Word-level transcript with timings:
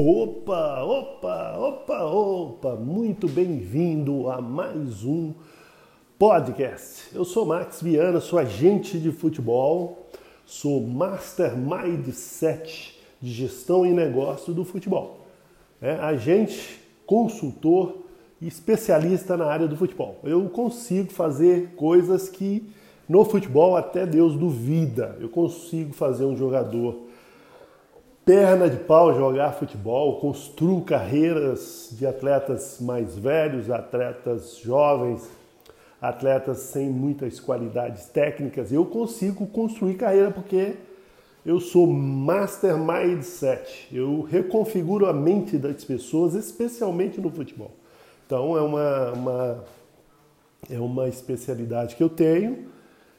Opa, 0.00 0.84
opa, 0.84 1.56
opa, 1.58 2.04
opa! 2.04 2.76
Muito 2.76 3.26
bem-vindo 3.26 4.30
a 4.30 4.40
mais 4.40 5.02
um 5.02 5.34
podcast. 6.16 7.12
Eu 7.12 7.24
sou 7.24 7.44
Max 7.44 7.82
Viana, 7.82 8.20
sou 8.20 8.38
agente 8.38 8.96
de 8.96 9.10
futebol, 9.10 10.06
sou 10.46 10.80
Master 10.80 11.56
Mindset 11.56 12.96
de 13.20 13.28
gestão 13.28 13.84
e 13.84 13.90
negócio 13.90 14.54
do 14.54 14.64
futebol. 14.64 15.26
É, 15.82 15.94
agente, 15.94 16.78
consultor 17.04 17.96
e 18.40 18.46
especialista 18.46 19.36
na 19.36 19.46
área 19.46 19.66
do 19.66 19.76
futebol. 19.76 20.20
Eu 20.22 20.48
consigo 20.48 21.10
fazer 21.10 21.70
coisas 21.74 22.28
que 22.28 22.70
no 23.08 23.24
futebol 23.24 23.76
até 23.76 24.06
Deus 24.06 24.36
duvida. 24.36 25.18
Eu 25.20 25.28
consigo 25.28 25.92
fazer 25.92 26.24
um 26.24 26.36
jogador 26.36 27.07
perna 28.28 28.68
de 28.68 28.76
pau 28.76 29.14
jogar 29.14 29.52
futebol, 29.52 30.20
construo 30.20 30.82
carreiras 30.82 31.88
de 31.92 32.06
atletas 32.06 32.76
mais 32.78 33.16
velhos, 33.16 33.70
atletas 33.70 34.58
jovens, 34.58 35.26
atletas 35.98 36.58
sem 36.58 36.90
muitas 36.90 37.40
qualidades 37.40 38.04
técnicas. 38.04 38.70
Eu 38.70 38.84
consigo 38.84 39.46
construir 39.46 39.94
carreira 39.94 40.30
porque 40.30 40.74
eu 41.42 41.58
sou 41.58 41.86
master 41.86 42.76
mindset. 42.76 43.88
Eu 43.90 44.20
reconfiguro 44.20 45.06
a 45.06 45.12
mente 45.14 45.56
das 45.56 45.82
pessoas, 45.82 46.34
especialmente 46.34 47.18
no 47.22 47.30
futebol. 47.30 47.70
Então 48.26 48.54
é 48.58 48.60
uma, 48.60 49.12
uma 49.12 49.64
é 50.68 50.78
uma 50.78 51.08
especialidade 51.08 51.96
que 51.96 52.02
eu 52.02 52.10
tenho 52.10 52.66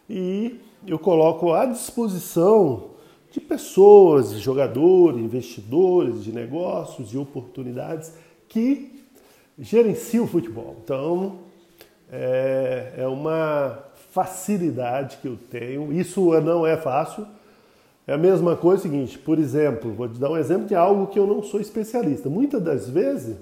e 0.07 0.59
eu 0.85 0.99
coloco 0.99 1.51
à 1.51 1.65
disposição 1.65 2.98
de 3.31 3.39
pessoas, 3.39 4.31
jogadores, 4.33 5.19
investidores, 5.19 6.23
de 6.23 6.31
negócios, 6.31 7.09
de 7.09 7.17
oportunidades 7.17 8.13
que 8.47 9.03
gerenciam 9.57 10.25
o 10.25 10.27
futebol. 10.27 10.77
Então, 10.83 11.37
é, 12.11 12.93
é 12.97 13.07
uma 13.07 13.79
facilidade 14.11 15.17
que 15.17 15.27
eu 15.27 15.37
tenho. 15.49 15.93
Isso 15.93 16.31
não 16.41 16.65
é 16.65 16.75
fácil. 16.75 17.25
É 18.07 18.13
a 18.13 18.17
mesma 18.17 18.55
coisa, 18.55 18.85
é 18.85 18.87
o 18.87 18.91
seguinte, 18.91 19.19
por 19.19 19.37
exemplo, 19.37 19.93
vou 19.93 20.09
te 20.09 20.17
dar 20.17 20.31
um 20.31 20.37
exemplo 20.37 20.65
de 20.65 20.73
algo 20.73 21.07
que 21.07 21.19
eu 21.19 21.27
não 21.27 21.43
sou 21.43 21.61
especialista. 21.61 22.27
Muitas 22.27 22.59
das 22.63 22.89
vezes, 22.89 23.37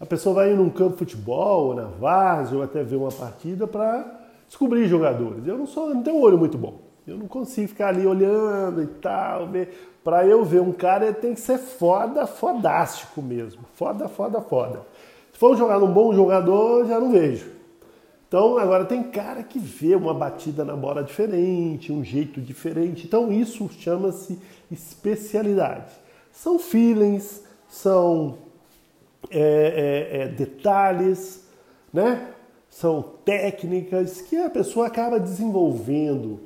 a 0.00 0.06
pessoa 0.06 0.36
vai 0.36 0.52
ir 0.52 0.56
num 0.56 0.70
campo 0.70 0.92
de 0.92 0.98
futebol, 1.12 1.68
ou 1.68 1.74
na 1.74 1.84
várzea, 1.84 2.56
ou 2.56 2.64
até 2.64 2.82
ver 2.82 2.96
uma 2.96 3.12
partida 3.12 3.66
para 3.66 4.22
descobrir 4.48 4.88
jogadores. 4.88 5.46
Eu 5.46 5.58
não 5.58 5.66
sou, 5.66 5.94
não 5.94 6.02
tenho 6.02 6.16
um 6.16 6.22
olho 6.22 6.38
muito 6.38 6.56
bom. 6.56 6.83
Eu 7.06 7.18
não 7.18 7.26
consigo 7.26 7.68
ficar 7.68 7.88
ali 7.88 8.06
olhando 8.06 8.82
e 8.82 8.86
tal, 8.86 9.46
ver. 9.48 9.92
Para 10.02 10.26
eu 10.26 10.44
ver 10.44 10.60
um 10.60 10.72
cara, 10.72 11.06
ele 11.06 11.14
tem 11.14 11.34
que 11.34 11.40
ser 11.40 11.58
foda, 11.58 12.26
fodástico 12.26 13.22
mesmo. 13.22 13.62
Foda, 13.74 14.08
foda, 14.08 14.40
foda. 14.40 14.80
Se 15.32 15.38
for 15.38 15.52
um 15.52 15.56
jogador, 15.56 15.84
um 15.84 15.92
bom 15.92 16.14
jogador, 16.14 16.86
já 16.86 17.00
não 17.00 17.10
vejo. 17.10 17.50
Então, 18.28 18.58
agora 18.58 18.84
tem 18.84 19.02
cara 19.02 19.42
que 19.42 19.58
vê 19.58 19.94
uma 19.94 20.12
batida 20.12 20.64
na 20.64 20.74
bola 20.74 21.04
diferente, 21.04 21.92
um 21.92 22.02
jeito 22.02 22.40
diferente. 22.40 23.06
Então, 23.06 23.32
isso 23.32 23.68
chama-se 23.78 24.38
especialidade. 24.70 25.92
São 26.32 26.58
feelings, 26.58 27.44
são 27.68 28.38
é, 29.30 29.38
é, 29.40 30.22
é, 30.22 30.28
detalhes, 30.28 31.44
né? 31.92 32.28
São 32.68 33.02
técnicas 33.24 34.20
que 34.20 34.36
a 34.36 34.50
pessoa 34.50 34.88
acaba 34.88 35.20
desenvolvendo 35.20 36.40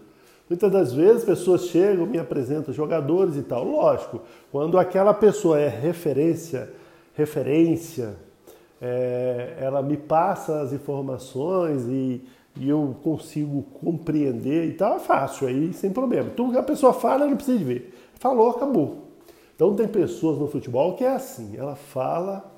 Muitas 0.49 0.73
das 0.73 0.93
vezes 0.93 1.25
pessoas 1.25 1.67
chegam, 1.67 2.07
me 2.07 2.19
apresentam 2.19 2.73
jogadores 2.73 3.37
e 3.37 3.43
tal. 3.43 3.65
Lógico, 3.65 4.23
quando 4.51 4.79
aquela 4.79 5.13
pessoa 5.13 5.61
é 5.61 5.69
referência, 5.69 6.73
referência, 7.15 8.17
é, 8.81 9.59
ela 9.61 9.83
me 9.83 9.97
passa 9.97 10.63
as 10.63 10.73
informações 10.73 11.87
e, 11.87 12.25
e, 12.57 12.69
eu 12.69 12.97
consigo 13.03 13.63
compreender 13.83 14.69
e 14.69 14.73
tal, 14.73 14.97
é 14.97 15.01
fácil, 15.01 15.49
aí 15.49 15.73
sem 15.75 15.91
problema. 15.91 16.31
Tudo 16.31 16.53
que 16.53 16.59
a 16.59 16.63
pessoa 16.63 16.95
fala, 16.95 17.25
eu 17.25 17.31
não 17.31 17.37
precisa 17.37 17.59
de 17.59 17.65
ver. 17.65 17.95
Falou, 18.15 18.51
acabou. 18.51 19.09
Então 19.55 19.75
tem 19.75 19.89
pessoas 19.89 20.39
no 20.39 20.49
futebol 20.49 20.95
que 20.95 21.05
é 21.05 21.11
assim, 21.11 21.57
ela 21.59 21.75
fala, 21.75 22.51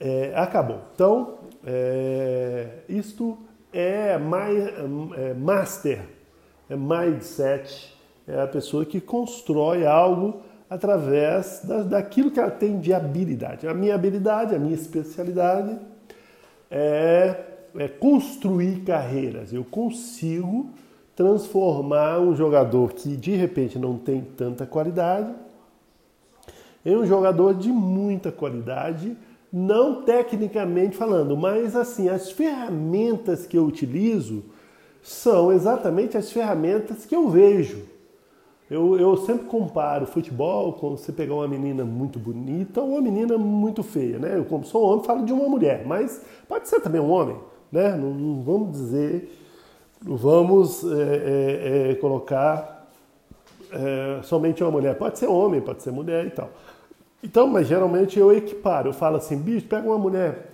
é, 0.00 0.32
acabou. 0.36 0.78
Então, 0.94 1.34
é, 1.66 2.78
isto 2.88 3.36
é, 3.72 4.16
my, 4.16 5.18
é 5.18 5.34
master 5.34 6.13
é 6.68 6.76
mindset, 6.76 7.94
é 8.26 8.40
a 8.40 8.46
pessoa 8.46 8.84
que 8.84 9.00
constrói 9.00 9.86
algo 9.86 10.40
através 10.68 11.60
da, 11.64 11.82
daquilo 11.82 12.30
que 12.30 12.40
ela 12.40 12.50
tem 12.50 12.80
de 12.80 12.92
habilidade. 12.92 13.66
A 13.66 13.74
minha 13.74 13.94
habilidade, 13.94 14.54
a 14.54 14.58
minha 14.58 14.74
especialidade 14.74 15.78
é, 16.70 17.36
é 17.76 17.88
construir 17.88 18.80
carreiras. 18.80 19.52
Eu 19.52 19.64
consigo 19.64 20.70
transformar 21.14 22.18
um 22.18 22.34
jogador 22.34 22.92
que 22.92 23.16
de 23.16 23.36
repente 23.36 23.78
não 23.78 23.96
tem 23.96 24.20
tanta 24.20 24.66
qualidade 24.66 25.32
em 26.84 26.96
um 26.96 27.06
jogador 27.06 27.54
de 27.54 27.70
muita 27.70 28.30
qualidade, 28.30 29.16
não 29.52 30.02
tecnicamente 30.02 30.96
falando, 30.96 31.36
mas 31.36 31.74
assim, 31.74 32.08
as 32.08 32.30
ferramentas 32.30 33.46
que 33.46 33.56
eu 33.56 33.64
utilizo 33.64 34.44
são 35.04 35.52
exatamente 35.52 36.16
as 36.16 36.32
ferramentas 36.32 37.04
que 37.04 37.14
eu 37.14 37.28
vejo. 37.28 37.84
Eu, 38.70 38.98
eu 38.98 39.14
sempre 39.18 39.44
comparo 39.44 40.06
futebol 40.06 40.72
com 40.72 40.96
você 40.96 41.12
pegar 41.12 41.34
uma 41.34 41.46
menina 41.46 41.84
muito 41.84 42.18
bonita 42.18 42.80
ou 42.80 42.92
uma 42.92 43.02
menina 43.02 43.36
muito 43.36 43.82
feia, 43.82 44.18
né? 44.18 44.38
Eu, 44.38 44.46
como 44.46 44.64
sou 44.64 44.82
homem, 44.82 45.04
falo 45.04 45.22
de 45.22 45.32
uma 45.32 45.46
mulher, 45.46 45.86
mas 45.86 46.22
pode 46.48 46.66
ser 46.68 46.80
também 46.80 47.02
um 47.02 47.10
homem, 47.10 47.36
né? 47.70 47.94
Não, 47.94 48.14
não 48.14 48.42
vamos 48.42 48.72
dizer, 48.72 49.30
vamos 50.00 50.82
é, 50.82 50.96
é, 50.96 51.90
é, 51.90 51.94
colocar 51.96 52.88
é, 53.70 54.22
somente 54.22 54.62
uma 54.64 54.72
mulher. 54.72 54.96
Pode 54.96 55.18
ser 55.18 55.26
homem, 55.26 55.60
pode 55.60 55.82
ser 55.82 55.90
mulher 55.90 56.26
e 56.26 56.30
tal. 56.30 56.48
Então, 57.22 57.46
mas 57.46 57.66
geralmente 57.68 58.18
eu 58.18 58.34
equiparo, 58.34 58.88
eu 58.88 58.94
falo 58.94 59.18
assim, 59.18 59.36
bicho, 59.36 59.66
pega 59.66 59.86
uma 59.86 59.98
mulher 59.98 60.53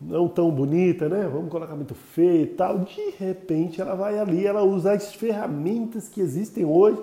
não 0.00 0.28
tão 0.28 0.50
bonita, 0.50 1.08
né? 1.08 1.28
Vamos 1.30 1.50
colocar 1.50 1.74
muito 1.74 1.94
feia 1.94 2.42
e 2.42 2.46
tal. 2.46 2.80
De 2.80 3.10
repente 3.18 3.80
ela 3.80 3.94
vai 3.94 4.18
ali, 4.18 4.46
ela 4.46 4.62
usa 4.62 4.92
as 4.92 5.14
ferramentas 5.14 6.08
que 6.08 6.20
existem 6.20 6.64
hoje 6.64 7.02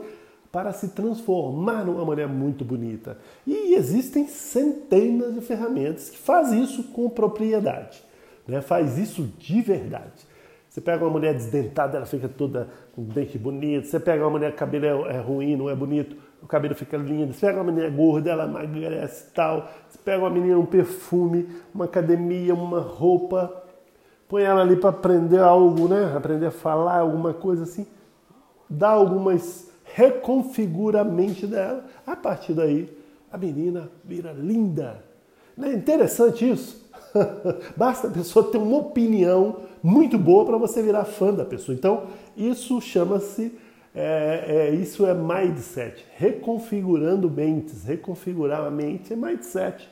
para 0.51 0.71
se 0.71 0.89
transformar 0.89 1.85
numa 1.85 2.05
mulher 2.05 2.27
muito 2.27 2.63
bonita. 2.63 3.17
E 3.45 3.75
existem 3.75 4.27
centenas 4.27 5.33
de 5.33 5.41
ferramentas 5.41 6.09
que 6.09 6.17
faz 6.17 6.53
isso 6.53 6.83
com 6.93 7.09
propriedade, 7.09 8.01
né? 8.47 8.61
Faz 8.61 8.97
isso 8.97 9.23
de 9.37 9.61
verdade. 9.61 10.35
Você 10.69 10.81
pega 10.81 11.05
uma 11.05 11.11
mulher 11.11 11.33
desdentada, 11.33 11.97
ela 11.97 12.05
fica 12.05 12.27
toda 12.27 12.67
com 12.93 13.03
dente 13.03 13.37
bonito. 13.37 13.87
Você 13.87 13.97
pega 13.97 14.23
uma 14.23 14.29
mulher, 14.29 14.53
cabelo 14.55 14.85
é, 14.85 15.15
é 15.15 15.19
ruim, 15.19 15.55
não 15.55 15.69
é 15.69 15.75
bonito, 15.75 16.17
o 16.45 16.47
cabelo 16.47 16.75
fica 16.75 16.95
lindo. 16.95 17.33
Você 17.33 17.47
pega 17.47 17.57
uma 17.57 17.71
menina 17.71 17.89
gorda, 17.89 18.29
ela 18.29 18.45
emagrece 18.45 19.31
tal. 19.33 19.67
Você 19.89 19.97
pega 19.97 20.19
uma 20.19 20.29
menina, 20.29 20.59
um 20.59 20.65
perfume, 20.65 21.49
uma 21.73 21.85
academia, 21.85 22.53
uma 22.53 22.79
roupa. 22.79 23.63
Põe 24.29 24.43
ela 24.43 24.61
ali 24.61 24.75
para 24.75 24.91
aprender 24.91 25.39
algo, 25.39 25.87
né? 25.87 26.13
Aprender 26.15 26.45
a 26.45 26.51
falar, 26.51 26.99
alguma 26.99 27.33
coisa 27.33 27.63
assim. 27.63 27.87
Dá 28.69 28.89
algumas. 28.89 29.71
reconfigura 29.85 31.01
a 31.01 31.03
mente 31.03 31.47
dela. 31.47 31.83
A 32.05 32.15
partir 32.15 32.53
daí, 32.53 32.95
a 33.31 33.39
menina 33.39 33.89
vira 34.03 34.31
linda. 34.31 35.03
Não 35.57 35.67
é 35.67 35.73
interessante 35.73 36.47
isso? 36.47 36.85
Basta 37.75 38.07
a 38.07 38.11
pessoa 38.11 38.51
ter 38.51 38.59
uma 38.59 38.77
opinião 38.77 39.61
muito 39.81 40.15
boa 40.15 40.45
para 40.45 40.57
você 40.57 40.83
virar 40.83 41.05
fã 41.05 41.33
da 41.33 41.43
pessoa. 41.43 41.75
Então, 41.75 42.03
isso 42.37 42.79
chama-se, 42.81 43.51
é, 43.95 44.43
é, 44.47 44.75
isso 44.75 45.05
é 45.05 45.13
mindset, 45.13 46.05
reconfigurando 46.17 47.31
mentes. 47.31 47.85
Reconfigurar 47.85 48.65
a 48.65 48.69
mente 48.69 49.13
é 49.13 49.15
mindset. 49.15 49.89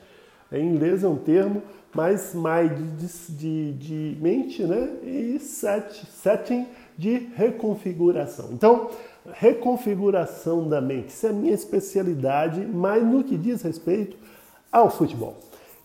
Em 0.52 0.68
inglês 0.68 1.02
é 1.02 1.08
um 1.08 1.16
termo, 1.16 1.62
mas 1.94 2.34
mind 2.34 2.98
de, 2.98 3.32
de, 3.32 3.72
de 3.72 4.18
mente, 4.20 4.62
né? 4.62 4.90
E 5.02 5.38
set, 5.38 6.06
setting 6.06 6.66
de 6.98 7.28
reconfiguração. 7.34 8.50
Então, 8.52 8.90
reconfiguração 9.32 10.68
da 10.68 10.82
mente, 10.82 11.08
isso 11.08 11.26
é 11.26 11.30
a 11.30 11.32
minha 11.32 11.54
especialidade, 11.54 12.60
mas 12.60 13.02
no 13.02 13.24
que 13.24 13.38
diz 13.38 13.62
respeito 13.62 14.18
ao 14.70 14.90
futebol. 14.90 15.36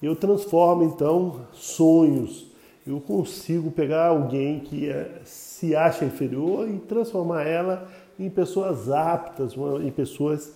Eu 0.03 0.15
transformo 0.15 0.83
então 0.83 1.41
sonhos. 1.53 2.47
Eu 2.85 2.99
consigo 2.99 3.71
pegar 3.71 4.07
alguém 4.07 4.59
que 4.59 4.89
é, 4.89 5.21
se 5.23 5.75
acha 5.75 6.03
inferior 6.03 6.67
e 6.67 6.79
transformar 6.79 7.43
ela 7.43 7.87
em 8.19 8.29
pessoas 8.29 8.91
aptas, 8.91 9.55
em 9.81 9.91
pessoas 9.91 10.53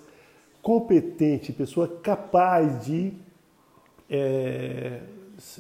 competentes, 0.62 1.56
pessoa 1.56 1.88
capaz 1.88 2.86
de 2.86 3.14
é, 4.10 5.00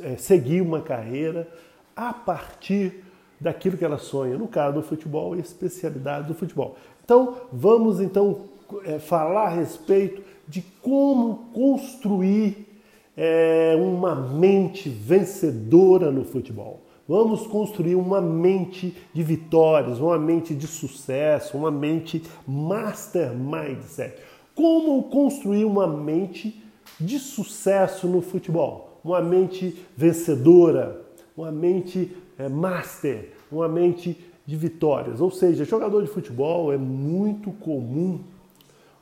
é, 0.01 0.15
seguir 0.17 0.61
uma 0.61 0.81
carreira 0.81 1.47
a 1.95 2.13
partir 2.13 3.03
daquilo 3.39 3.77
que 3.77 3.85
ela 3.85 3.97
sonha. 3.97 4.37
No 4.37 4.47
caso 4.47 4.75
do 4.75 4.83
futebol, 4.83 5.33
a 5.33 5.39
especialidade 5.39 6.27
do 6.27 6.33
futebol. 6.33 6.75
Então, 7.03 7.37
vamos 7.51 7.99
então 7.99 8.41
é, 8.85 8.99
falar 8.99 9.47
a 9.47 9.55
respeito 9.55 10.21
de 10.47 10.61
como 10.81 11.49
construir 11.53 12.67
é, 13.15 13.75
uma 13.77 14.15
mente 14.15 14.89
vencedora 14.89 16.11
no 16.11 16.23
futebol. 16.23 16.82
Vamos 17.07 17.45
construir 17.47 17.95
uma 17.95 18.21
mente 18.21 18.95
de 19.13 19.23
vitórias, 19.23 19.99
uma 19.99 20.17
mente 20.17 20.55
de 20.55 20.67
sucesso, 20.67 21.57
uma 21.57 21.69
mente 21.69 22.23
master 22.47 23.33
mindset. 23.33 24.15
Como 24.55 25.03
construir 25.03 25.65
uma 25.65 25.85
mente 25.85 26.63
de 26.99 27.19
sucesso 27.19 28.07
no 28.07 28.21
futebol? 28.21 29.01
Uma 29.03 29.21
mente 29.21 29.77
vencedora, 29.97 31.01
uma 31.35 31.51
mente 31.51 32.15
é, 32.37 32.47
master, 32.47 33.31
uma 33.51 33.67
mente 33.67 34.17
de 34.45 34.55
vitórias. 34.55 35.19
Ou 35.19 35.29
seja, 35.29 35.65
jogador 35.65 36.01
de 36.03 36.09
futebol 36.09 36.71
é 36.71 36.77
muito 36.77 37.51
comum 37.51 38.21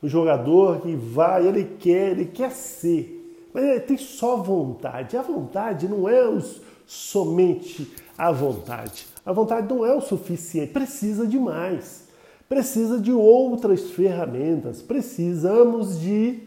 o 0.02 0.08
jogador 0.08 0.82
que 0.82 0.96
vai, 0.96 1.48
ele 1.48 1.64
quer, 1.78 2.12
ele 2.12 2.26
quer 2.26 2.52
ser, 2.52 3.48
mas 3.54 3.64
ele 3.64 3.80
tem 3.82 3.98
só 3.98 4.38
vontade. 4.38 5.16
A 5.16 5.22
vontade 5.22 5.88
não 5.88 6.10
é 6.10 6.28
os, 6.28 6.62
somente 6.86 7.92
a 8.18 8.32
vontade. 8.32 9.08
A 9.26 9.32
vontade 9.32 9.72
não 9.72 9.86
é 9.86 9.94
o 9.94 10.02
suficiente, 10.02 10.74
precisa 10.74 11.26
de 11.26 11.40
mais. 11.40 12.08
Precisa 12.50 13.00
de 13.00 13.12
outras 13.12 13.92
ferramentas. 13.92 14.82
Precisamos 14.82 16.00
de 16.00 16.44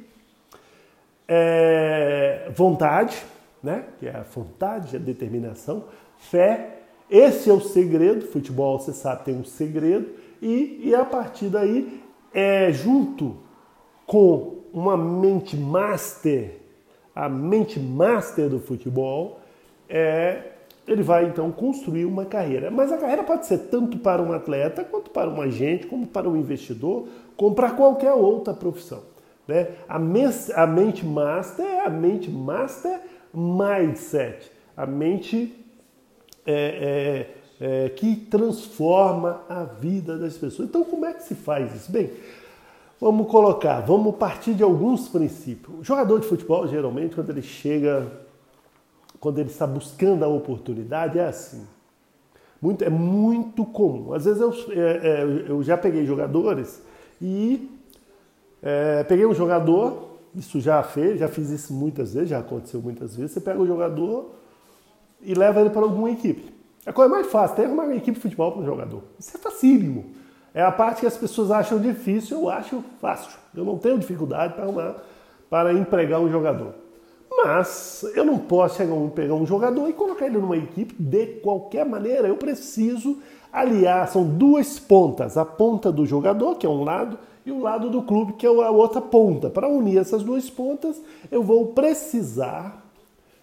é, 1.27 2.51
vontade, 2.55 3.17
né? 3.63 3.87
que 3.99 4.07
é 4.07 4.17
a 4.17 4.23
vontade, 4.23 4.97
a 4.97 4.99
determinação, 4.99 5.85
fé. 6.19 6.83
Esse 7.11 7.49
é 7.49 7.53
o 7.53 7.61
segredo. 7.61 8.27
Futebol, 8.27 8.79
você 8.79 8.93
sabe, 8.93 9.25
tem 9.25 9.37
um 9.37 9.45
segredo. 9.45 10.11
E, 10.43 10.81
e 10.85 10.95
a 10.95 11.05
partir 11.05 11.47
daí, 11.47 12.03
é 12.35 12.71
junto 12.73 13.37
com 14.07 14.59
uma 14.73 14.97
mente 14.97 15.57
master, 15.57 16.57
a 17.15 17.29
mente 17.29 17.79
master 17.79 18.49
do 18.49 18.59
futebol, 18.59 19.41
é, 19.89 20.53
ele 20.87 21.03
vai 21.03 21.27
então 21.27 21.51
construir 21.51 22.05
uma 22.05 22.25
carreira. 22.25 22.71
Mas 22.71 22.93
a 22.93 22.99
carreira 22.99 23.25
pode 23.25 23.47
ser 23.47 23.59
tanto 23.59 23.99
para 23.99 24.23
um 24.23 24.33
atleta, 24.33 24.85
quanto 24.85 25.11
para 25.11 25.31
um 25.31 25.41
agente, 25.41 25.87
como 25.87 26.07
para 26.07 26.29
um 26.29 26.37
investidor, 26.37 27.09
como 27.37 27.55
para 27.55 27.71
qualquer 27.71 28.13
outra 28.13 28.53
profissão. 28.53 29.03
Né? 29.47 29.69
A, 29.89 29.99
mes, 29.99 30.51
a 30.51 30.67
mente 30.67 31.05
master 31.05 31.65
é 31.65 31.87
a 31.87 31.91
mente 31.91 32.31
master 32.31 33.01
mindset, 33.33 34.51
a 34.77 34.87
mente 34.87 35.55
é, 36.47 37.27
é, 37.61 37.85
é, 37.85 37.89
que 37.91 38.17
transforma 38.17 39.43
a 39.49 39.65
vida 39.65 40.17
das 40.17 40.37
pessoas. 40.37 40.69
Então, 40.69 40.85
como 40.85 41.05
é 41.05 41.13
que 41.13 41.23
se 41.23 41.35
faz 41.35 41.75
isso? 41.75 41.91
Bem, 41.91 42.11
Vamos 43.01 43.27
colocar, 43.27 43.81
vamos 43.81 44.15
partir 44.17 44.55
de 44.55 44.63
alguns 44.63 45.09
princípios. 45.09 45.81
O 45.81 45.85
jogador 45.85 46.21
de 46.21 46.27
futebol, 46.27 46.67
geralmente, 46.67 47.15
quando 47.15 47.29
ele 47.29 47.43
chega, 47.43 48.07
quando 49.25 49.39
ele 49.39 49.49
está 49.49 49.67
buscando 49.67 50.23
a 50.23 50.29
oportunidade, 50.29 51.19
é 51.19 51.25
assim. 51.25 51.67
Muito, 52.61 52.85
é 52.85 52.91
muito 52.91 53.65
comum. 53.65 54.13
Às 54.13 54.27
vezes 54.27 54.39
eu, 54.39 54.53
é, 54.71 55.23
é, 55.23 55.45
eu 55.49 55.63
já 55.63 55.79
peguei 55.79 56.05
jogadores 56.05 56.83
e 57.23 57.71
é, 58.63 59.03
peguei 59.05 59.25
um 59.25 59.33
jogador, 59.33 60.19
isso 60.35 60.61
já 60.61 60.83
fez, 60.83 61.21
já 61.21 61.27
fiz 61.27 61.49
isso 61.49 61.73
muitas 61.73 62.13
vezes, 62.13 62.29
já 62.29 62.39
aconteceu 62.39 62.83
muitas 62.83 63.17
vezes. 63.17 63.33
Você 63.33 63.41
pega 63.41 63.59
o 63.59 63.67
jogador 63.67 64.35
e 65.23 65.33
leva 65.33 65.63
ele 65.63 65.71
para 65.71 65.81
alguma 65.81 66.11
equipe. 66.11 66.53
A 66.85 66.93
coisa 66.93 67.11
mais 67.11 67.27
fácil, 67.29 67.57
tem 67.57 67.67
uma 67.67 67.95
equipe 67.95 68.19
de 68.19 68.21
futebol 68.21 68.53
para 68.53 68.61
um 68.61 68.67
jogador. 68.67 69.05
Isso 69.19 69.35
é 69.35 69.41
facílimo. 69.41 70.05
É 70.53 70.61
a 70.61 70.71
parte 70.71 71.01
que 71.01 71.07
as 71.07 71.17
pessoas 71.17 71.51
acham 71.51 71.81
difícil, 71.81 72.41
eu 72.41 72.51
acho 72.51 72.85
fácil. 73.01 73.39
Eu 73.57 73.65
não 73.65 73.79
tenho 73.79 73.99
dificuldade 73.99 74.53
para, 74.53 74.97
para 75.49 75.73
empregar 75.73 76.21
um 76.21 76.31
jogador. 76.31 76.84
Mas 77.37 78.05
eu 78.15 78.25
não 78.25 78.39
posso 78.39 78.79
pegar 79.15 79.35
um 79.35 79.47
jogador 79.47 79.89
e 79.89 79.93
colocar 79.93 80.27
ele 80.27 80.39
numa 80.39 80.57
equipe 80.57 80.95
de 80.99 81.27
qualquer 81.41 81.85
maneira. 81.85 82.29
Eu 82.29 82.37
preciso 82.37 83.19
aliar, 83.53 84.09
são 84.09 84.25
duas 84.25 84.79
pontas, 84.79 85.37
a 85.37 85.45
ponta 85.45 85.93
do 85.93 86.07
jogador, 86.07 86.57
que 86.57 86.67
é 86.67 86.69
um 86.69 86.85
lado, 86.85 87.19
e 87.45 87.53
o 87.53 87.61
lado 87.61 87.91
do 87.91 88.03
clube, 88.03 88.35
que 88.35 88.47
é 88.47 88.49
a 88.49 88.71
outra 88.71 89.01
ponta. 89.01 89.51
Para 89.51 89.69
unir 89.69 89.99
essas 89.99 90.23
duas 90.23 90.49
pontas, 90.49 91.01
eu 91.31 91.43
vou 91.43 91.69
precisar 91.69 92.85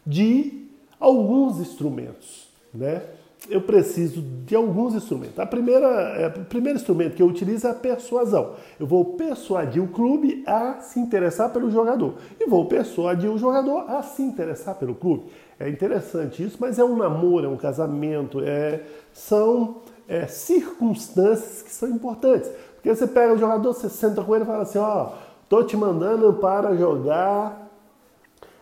de 0.05 0.67
alguns 0.99 1.59
instrumentos, 1.59 2.49
né? 2.73 3.03
Eu 3.49 3.61
preciso 3.61 4.21
de 4.45 4.55
alguns 4.55 4.93
instrumentos. 4.93 5.39
A 5.39 5.45
primeira, 5.45 5.87
é, 5.87 6.27
o 6.27 6.45
primeiro 6.45 6.77
instrumento 6.77 7.15
que 7.15 7.23
eu 7.23 7.27
utilizo 7.27 7.67
é 7.67 7.71
a 7.71 7.73
persuasão. 7.73 8.53
Eu 8.79 8.85
vou 8.85 9.15
persuadir 9.15 9.81
o 9.81 9.87
clube 9.87 10.43
a 10.45 10.79
se 10.81 10.99
interessar 10.99 11.49
pelo 11.51 11.71
jogador 11.71 12.15
e 12.39 12.45
vou 12.47 12.65
persuadir 12.65 13.29
o 13.31 13.37
jogador 13.37 13.89
a 13.89 14.03
se 14.03 14.21
interessar 14.21 14.75
pelo 14.75 14.93
clube. 14.93 15.25
É 15.59 15.67
interessante 15.69 16.43
isso, 16.43 16.57
mas 16.59 16.77
é 16.77 16.83
um 16.83 16.95
namoro, 16.95 17.45
é 17.45 17.49
um 17.49 17.57
casamento, 17.57 18.41
é, 18.43 18.81
são 19.13 19.77
é, 20.07 20.27
circunstâncias 20.27 21.61
que 21.61 21.71
são 21.71 21.89
importantes. 21.89 22.49
Porque 22.75 22.93
você 22.93 23.07
pega 23.07 23.33
o 23.33 23.37
jogador, 23.37 23.73
você 23.73 23.89
senta 23.89 24.23
com 24.23 24.35
ele 24.35 24.43
e 24.43 24.47
fala 24.47 24.63
assim, 24.63 24.79
ó, 24.79 25.07
oh, 25.07 25.11
tô 25.47 25.63
te 25.63 25.75
mandando 25.75 26.33
para 26.33 26.75
jogar 26.75 27.69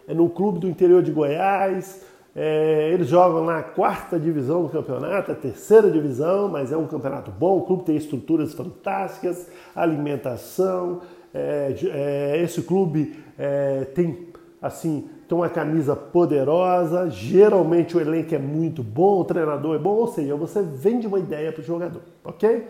no 0.07 0.29
clube 0.29 0.59
do 0.59 0.67
interior 0.67 1.03
de 1.03 1.11
Goiás, 1.11 2.01
é, 2.41 2.89
eles 2.93 3.09
jogam 3.09 3.43
na 3.43 3.61
quarta 3.61 4.17
divisão 4.17 4.63
do 4.63 4.69
campeonato, 4.69 5.29
a 5.29 5.35
terceira 5.35 5.91
divisão, 5.91 6.47
mas 6.47 6.71
é 6.71 6.77
um 6.77 6.87
campeonato 6.87 7.29
bom. 7.31 7.57
O 7.57 7.63
clube 7.63 7.83
tem 7.83 7.97
estruturas 7.97 8.53
fantásticas, 8.53 9.49
alimentação. 9.75 11.01
É, 11.33 11.75
é, 11.83 12.41
esse 12.41 12.61
clube 12.61 13.13
é, 13.37 13.83
tem 13.93 14.29
assim 14.61 15.09
tem 15.27 15.37
uma 15.37 15.49
camisa 15.49 15.97
poderosa. 15.97 17.09
Geralmente 17.09 17.97
o 17.97 17.99
elenco 17.99 18.33
é 18.33 18.39
muito 18.39 18.81
bom, 18.81 19.19
o 19.19 19.25
treinador 19.25 19.75
é 19.75 19.79
bom, 19.79 19.95
ou 19.95 20.07
seja, 20.07 20.33
você 20.37 20.61
vende 20.61 21.07
uma 21.07 21.19
ideia 21.19 21.51
para 21.51 21.61
o 21.61 21.65
jogador, 21.65 22.03
ok? 22.23 22.65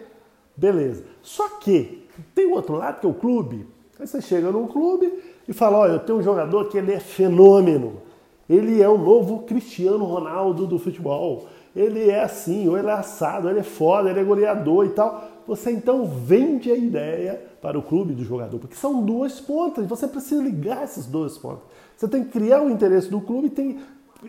Beleza. 0.57 1.03
Só 1.21 1.47
que 1.59 2.07
tem 2.33 2.47
o 2.47 2.55
outro 2.55 2.75
lado 2.75 3.01
que 3.01 3.05
é 3.05 3.09
o 3.09 3.13
clube. 3.13 3.67
Aí 3.99 4.07
você 4.07 4.19
chega 4.19 4.49
num 4.49 4.65
clube 4.65 5.13
e 5.47 5.53
fala: 5.53 5.77
Olha, 5.77 5.91
eu 5.91 5.99
tenho 5.99 6.17
um 6.17 6.23
jogador 6.23 6.69
que 6.69 6.77
ele 6.79 6.91
é 6.91 6.99
fenômeno 6.99 8.08
ele 8.49 8.81
é 8.81 8.89
o 8.89 8.97
novo 8.97 9.43
Cristiano 9.43 10.03
Ronaldo 10.05 10.65
do 10.65 10.79
futebol. 10.79 11.47
Ele 11.75 12.09
é 12.09 12.23
assim, 12.23 12.67
ou 12.67 12.77
ele 12.77 12.87
é 12.87 12.93
assado, 12.93 13.47
ele 13.47 13.59
é 13.59 13.63
foda, 13.63 14.09
ele 14.09 14.19
é 14.19 14.23
goleador 14.23 14.85
e 14.85 14.89
tal. 14.89 15.23
Você 15.47 15.71
então 15.71 16.05
vende 16.05 16.71
a 16.71 16.75
ideia 16.75 17.39
para 17.61 17.77
o 17.77 17.83
clube 17.83 18.13
do 18.13 18.23
jogador, 18.23 18.57
porque 18.57 18.75
são 18.75 19.03
duas 19.03 19.39
pontas, 19.39 19.85
você 19.85 20.07
precisa 20.07 20.41
ligar 20.41 20.83
essas 20.83 21.05
duas 21.05 21.37
pontas. 21.37 21.63
Você 21.95 22.07
tem 22.07 22.23
que 22.23 22.31
criar 22.31 22.61
o 22.61 22.69
interesse 22.69 23.09
do 23.09 23.21
clube 23.21 23.49
tem, 23.49 23.79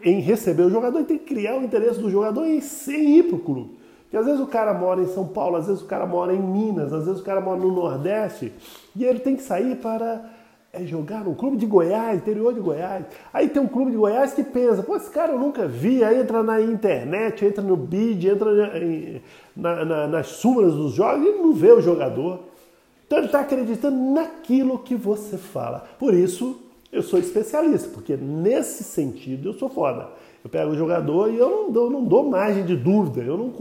em 0.05 0.21
receber 0.21 0.65
o 0.65 0.71
jogador 0.71 1.01
e 1.01 1.05
tem 1.05 1.19
que 1.19 1.25
criar 1.25 1.59
o 1.59 1.65
interesse 1.65 1.99
do 1.99 2.11
jogador 2.11 2.45
em, 2.45 2.61
em 2.89 3.19
ir 3.19 3.23
para 3.25 3.37
o 3.37 3.41
clube. 3.41 3.79
Porque 4.03 4.17
às 4.17 4.27
vezes 4.27 4.41
o 4.41 4.47
cara 4.47 4.75
mora 4.75 5.01
em 5.01 5.07
São 5.07 5.27
Paulo, 5.27 5.57
às 5.57 5.67
vezes 5.69 5.83
o 5.83 5.87
cara 5.87 6.05
mora 6.05 6.35
em 6.35 6.43
Minas, 6.43 6.93
às 6.93 7.07
vezes 7.07 7.21
o 7.21 7.25
cara 7.25 7.41
mora 7.41 7.61
no 7.61 7.73
Nordeste 7.73 8.53
e 8.95 9.05
ele 9.05 9.21
tem 9.21 9.37
que 9.37 9.43
sair 9.43 9.77
para 9.77 10.25
é 10.73 10.85
jogar 10.85 11.25
no 11.25 11.35
clube 11.35 11.57
de 11.57 11.67
Goiás, 11.67 12.19
interior 12.19 12.55
de 12.55 12.61
Goiás. 12.61 13.05
Aí 13.33 13.49
tem 13.49 13.61
um 13.61 13.67
clube 13.67 13.91
de 13.91 13.97
Goiás 13.97 14.33
que 14.33 14.45
pensa, 14.45 14.83
pô, 14.83 14.97
esse 14.97 15.11
cara 15.11 15.33
eu 15.33 15.39
nunca 15.39 15.67
vi, 15.67 16.05
aí 16.05 16.21
entra 16.21 16.43
na 16.43 16.61
internet, 16.61 17.45
entra 17.45 17.63
no 17.63 17.77
bid, 17.77 18.29
entra 18.29 18.71
na, 19.57 19.85
na, 19.85 20.07
nas 20.07 20.29
súmulas 20.29 20.75
dos 20.75 20.93
jogos 20.95 21.27
e 21.27 21.33
não 21.33 21.53
vê 21.53 21.73
o 21.73 21.81
jogador. 21.81 22.41
Então 23.05 23.19
ele 23.19 23.27
está 23.27 23.41
acreditando 23.41 23.97
naquilo 24.13 24.79
que 24.79 24.95
você 24.95 25.37
fala. 25.37 25.85
Por 25.99 26.15
isso 26.15 26.57
eu 26.93 27.03
sou 27.03 27.19
especialista, 27.19 27.89
porque 27.93 28.17
nesse 28.17 28.85
sentido 28.85 29.49
eu 29.49 29.55
sou 29.55 29.69
foda. 29.69 30.09
Eu 30.45 30.49
pego 30.49 30.71
o 30.71 30.77
jogador 30.77 31.33
e 31.33 31.37
eu 31.37 31.51
não 31.51 31.73
dou, 31.73 31.91
não 31.91 32.05
dou 32.05 32.31
margem 32.31 32.65
de 32.65 32.77
dúvida, 32.77 33.21
eu 33.23 33.37
não, 33.37 33.53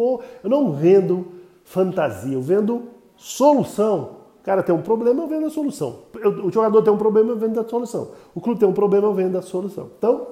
eu 0.43 0.49
não 0.49 0.71
vendo 0.73 1.27
fantasia, 1.63 2.35
eu 2.35 2.41
vendo 2.41 2.83
solução 3.17 4.18
cara 4.43 4.63
tem 4.63 4.73
um 4.73 4.81
problema, 4.81 5.21
eu 5.21 5.27
vendo 5.27 5.47
a 5.47 5.49
solução. 5.49 5.99
O 6.43 6.51
jogador 6.51 6.81
tem 6.81 6.93
um 6.93 6.97
problema, 6.97 7.31
eu 7.31 7.37
vendo 7.37 7.59
a 7.59 7.67
solução. 7.67 8.11
O 8.33 8.41
clube 8.41 8.59
tem 8.59 8.67
um 8.67 8.73
problema, 8.73 9.07
eu 9.07 9.13
vendo 9.13 9.37
a 9.37 9.41
solução. 9.41 9.89
Então, 9.97 10.27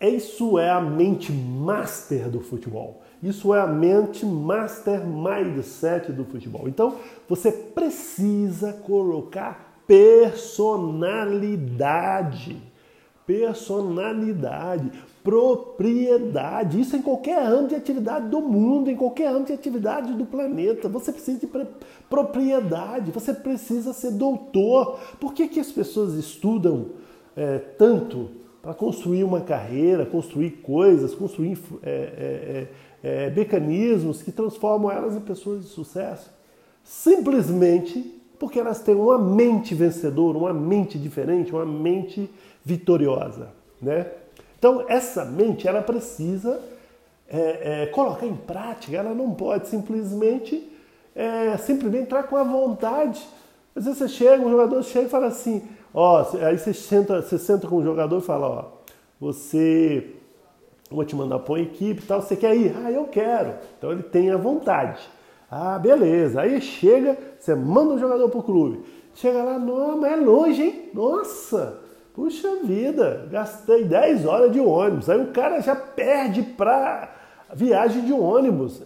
isso 0.00 0.58
é 0.58 0.70
a 0.70 0.80
mente 0.80 1.32
master 1.32 2.28
do 2.28 2.40
futebol. 2.40 3.02
Isso 3.22 3.54
é 3.54 3.60
a 3.60 3.66
mente 3.66 4.26
master 4.26 5.06
mindset 5.06 6.12
do 6.12 6.24
futebol. 6.24 6.68
Então, 6.68 6.94
você 7.28 7.50
precisa 7.50 8.72
colocar 8.72 9.80
personalidade. 9.86 12.56
Personalidade 13.26 14.90
propriedade. 15.26 16.80
Isso 16.80 16.96
em 16.96 17.02
qualquer 17.02 17.42
ramo 17.42 17.66
de 17.66 17.74
atividade 17.74 18.28
do 18.28 18.40
mundo, 18.40 18.88
em 18.88 18.94
qualquer 18.94 19.32
ramo 19.32 19.44
de 19.44 19.52
atividade 19.52 20.12
do 20.12 20.24
planeta. 20.24 20.88
Você 20.88 21.10
precisa 21.10 21.40
de 21.40 21.48
propriedade, 22.08 23.10
você 23.10 23.34
precisa 23.34 23.92
ser 23.92 24.12
doutor. 24.12 25.00
Por 25.18 25.34
que, 25.34 25.48
que 25.48 25.58
as 25.58 25.72
pessoas 25.72 26.14
estudam 26.14 26.90
é, 27.36 27.58
tanto 27.58 28.30
para 28.62 28.72
construir 28.72 29.24
uma 29.24 29.40
carreira, 29.40 30.06
construir 30.06 30.62
coisas, 30.62 31.12
construir 31.12 31.58
é, 31.82 32.68
é 33.02 33.30
mecanismos 33.30 34.22
que 34.22 34.30
transformam 34.30 34.92
elas 34.92 35.16
em 35.16 35.20
pessoas 35.20 35.62
de 35.62 35.68
sucesso? 35.68 36.30
Simplesmente 36.84 38.14
Porque 38.38 38.60
elas 38.60 38.80
têm 38.80 38.94
uma 38.94 39.18
mente 39.18 39.74
vencedora, 39.74 40.36
uma 40.36 40.52
mente 40.52 40.98
diferente, 40.98 41.52
uma 41.52 41.64
mente 41.64 42.30
vitoriosa, 42.64 43.48
né? 43.80 44.06
Então 44.58 44.84
essa 44.88 45.24
mente 45.24 45.66
ela 45.68 45.82
precisa 45.82 46.60
é, 47.28 47.82
é, 47.82 47.86
colocar 47.86 48.26
em 48.26 48.36
prática, 48.36 48.96
ela 48.96 49.14
não 49.14 49.32
pode 49.32 49.68
simplesmente 49.68 50.72
é, 51.14 51.56
simplesmente 51.56 52.04
entrar 52.04 52.24
com 52.24 52.36
a 52.36 52.44
vontade. 52.44 53.26
Às 53.74 53.84
vezes 53.84 53.98
você 53.98 54.08
chega, 54.08 54.42
um 54.44 54.50
jogador 54.50 54.82
chega 54.82 55.06
e 55.06 55.10
fala 55.10 55.26
assim, 55.26 55.62
ó, 55.92 56.24
aí 56.42 56.58
você 56.58 56.74
senta, 56.74 57.22
você 57.22 57.38
senta 57.38 57.66
com 57.66 57.76
o 57.76 57.82
jogador 57.82 58.18
e 58.18 58.22
fala, 58.22 58.46
ó, 58.48 58.64
você 59.18 60.14
vou 60.90 61.04
te 61.04 61.16
mandar 61.16 61.38
para 61.38 61.54
uma 61.54 61.60
equipe 61.60 62.02
e 62.02 62.06
tal, 62.06 62.20
você 62.20 62.36
quer 62.36 62.54
ir? 62.56 62.74
Ah, 62.84 62.90
eu 62.90 63.04
quero. 63.04 63.54
Então 63.76 63.90
ele 63.92 64.02
tem 64.02 64.30
a 64.30 64.36
vontade. 64.36 65.00
Ah, 65.50 65.78
beleza. 65.78 66.40
Aí 66.40 66.60
chega, 66.60 67.16
você 67.38 67.54
manda 67.54 67.94
o 67.94 67.98
jogador 67.98 68.28
pro 68.28 68.42
clube. 68.42 68.84
Chega 69.14 69.42
lá, 69.42 69.58
não, 69.58 69.96
mas 69.98 70.12
é 70.12 70.16
longe, 70.16 70.62
hein? 70.62 70.90
Nossa, 70.92 71.80
puxa 72.16 72.56
vida, 72.64 73.28
gastei 73.30 73.84
10 73.84 74.24
horas 74.24 74.50
de 74.50 74.58
ônibus. 74.58 75.10
Aí 75.10 75.20
o 75.20 75.26
cara 75.26 75.60
já 75.60 75.76
perde 75.76 76.42
pra 76.42 77.14
viagem 77.54 78.06
de 78.06 78.12
ônibus. 78.12 78.82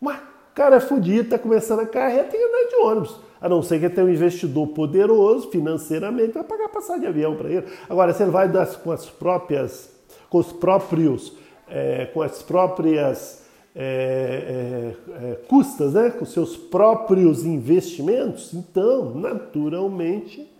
Mas 0.00 0.18
o 0.18 0.54
cara 0.54 0.76
é 0.76 0.80
fudido, 0.80 1.30
tá 1.30 1.38
começando 1.38 1.80
a 1.80 1.86
carreira, 1.86 2.24
tem 2.24 2.40
que 2.40 2.44
andar 2.44 2.68
de 2.68 2.76
ônibus. 2.84 3.20
A 3.40 3.48
não 3.48 3.62
ser 3.62 3.78
que 3.78 3.88
tenha 3.88 4.06
um 4.06 4.10
investidor 4.10 4.66
poderoso 4.68 5.48
financeiramente 5.48 6.32
para 6.32 6.42
pagar 6.42 6.68
passagem 6.70 7.02
de 7.02 7.06
avião 7.06 7.36
para 7.36 7.48
ele. 7.48 7.66
Agora, 7.88 8.12
se 8.12 8.22
ele 8.22 8.32
vai 8.32 8.48
das, 8.48 8.74
com 8.74 8.90
as 8.90 9.06
próprias, 9.06 9.88
com 10.28 10.38
os 10.38 10.52
próprios, 10.52 11.36
é, 11.68 12.06
com 12.06 12.20
as 12.20 12.42
próprias 12.42 13.44
é, 13.76 14.94
é, 15.08 15.24
é, 15.30 15.34
custas, 15.48 15.92
né, 15.94 16.10
com 16.10 16.24
seus 16.24 16.56
próprios 16.56 17.44
investimentos, 17.44 18.52
então, 18.52 19.14
naturalmente, 19.14 20.50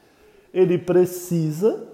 ele 0.55 0.79
precisa 0.79 1.92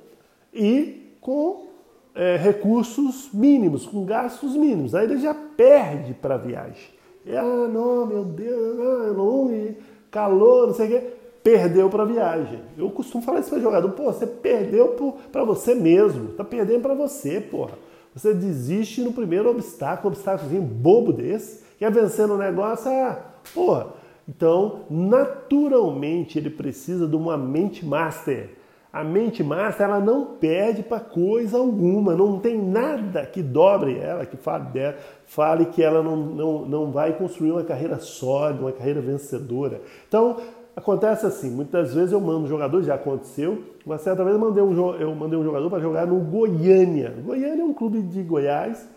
ir 0.59 1.19
com 1.21 1.69
é, 2.15 2.37
recursos 2.37 3.31
mínimos, 3.33 3.87
com 3.87 4.05
gastos 4.05 4.57
mínimos. 4.57 4.95
Aí 4.95 5.05
ele 5.05 5.19
já 5.19 5.35
perde 5.35 6.15
para 6.15 6.35
a 6.35 6.38
viagem. 6.38 6.99
Ah, 7.29 7.69
não, 7.69 8.07
meu 8.07 8.25
Deus, 8.25 8.81
ah, 8.81 9.12
longe, 9.12 9.77
calor, 10.11 10.69
não 10.69 10.75
sei 10.75 10.87
o 10.87 10.88
quê. 10.88 11.07
Perdeu 11.43 11.88
para 11.88 12.03
a 12.03 12.07
viagem. 12.07 12.61
Eu 12.77 12.91
costumo 12.91 13.23
falar 13.23 13.41
isso 13.41 13.50
para 13.50 13.61
jogador. 13.61 13.91
Pô, 13.91 14.05
você 14.05 14.27
perdeu 14.27 14.97
para 15.31 15.45
você 15.45 15.75
mesmo. 15.75 16.31
Tá 16.31 16.45
perdendo 16.45 16.83
para 16.83 16.95
você, 16.95 17.41
porra. 17.41 17.79
Você 18.15 18.35
desiste 18.35 19.00
no 19.00 19.12
primeiro 19.12 19.49
obstáculo, 19.49 20.12
obstáculozinho 20.12 20.62
bobo 20.62 21.12
desse, 21.12 21.62
quer 21.79 21.93
vencer 21.93 22.27
no 22.27 22.37
negócio, 22.37 22.91
ah, 22.91 23.23
porra. 23.55 23.93
Então, 24.29 24.81
naturalmente, 24.91 26.38
ele 26.38 26.50
precisa 26.50 27.07
de 27.07 27.17
uma 27.17 27.38
mente 27.38 27.87
master. 27.87 28.50
A 28.92 29.04
mente 29.04 29.42
master, 29.45 29.87
ela 29.87 30.00
não 30.00 30.25
perde 30.25 30.83
para 30.83 30.99
coisa 30.99 31.59
alguma, 31.59 32.14
não 32.14 32.38
tem 32.38 32.59
nada 32.59 33.26
que 33.26 33.42
dobre 33.42 33.99
ela, 33.99 34.25
que 34.25 34.37
fale, 34.37 34.64
dela, 34.71 34.97
fale 35.26 35.66
que 35.66 35.83
ela 35.83 36.02
não, 36.02 36.16
não, 36.16 36.64
não 36.64 36.90
vai 36.90 37.12
construir 37.12 37.52
uma 37.52 37.62
carreira 37.62 37.99
sólida, 37.99 38.62
uma 38.62 38.73
carreira 38.73 39.00
vencedora. 39.00 39.80
Então, 40.09 40.38
Acontece 40.78 41.26
assim, 41.26 41.50
muitas 41.50 41.92
vezes 41.92 42.12
eu 42.12 42.21
mando 42.21 42.47
jogador, 42.47 42.80
já 42.85 42.95
aconteceu, 42.95 43.64
uma 43.85 43.99
certa 43.99 44.23
vez 44.23 44.37
eu 44.37 44.40
mandei 44.40 44.62
um, 44.62 44.95
eu 44.95 45.12
mandei 45.12 45.37
um 45.37 45.42
jogador 45.42 45.68
para 45.68 45.80
jogar 45.80 46.07
no 46.07 46.21
Goiânia. 46.21 47.12
Goiânia 47.25 47.62
é 47.62 47.64
um 47.64 47.75
clube 47.75 48.00
de 48.00 48.23
Goiás, 48.23 48.88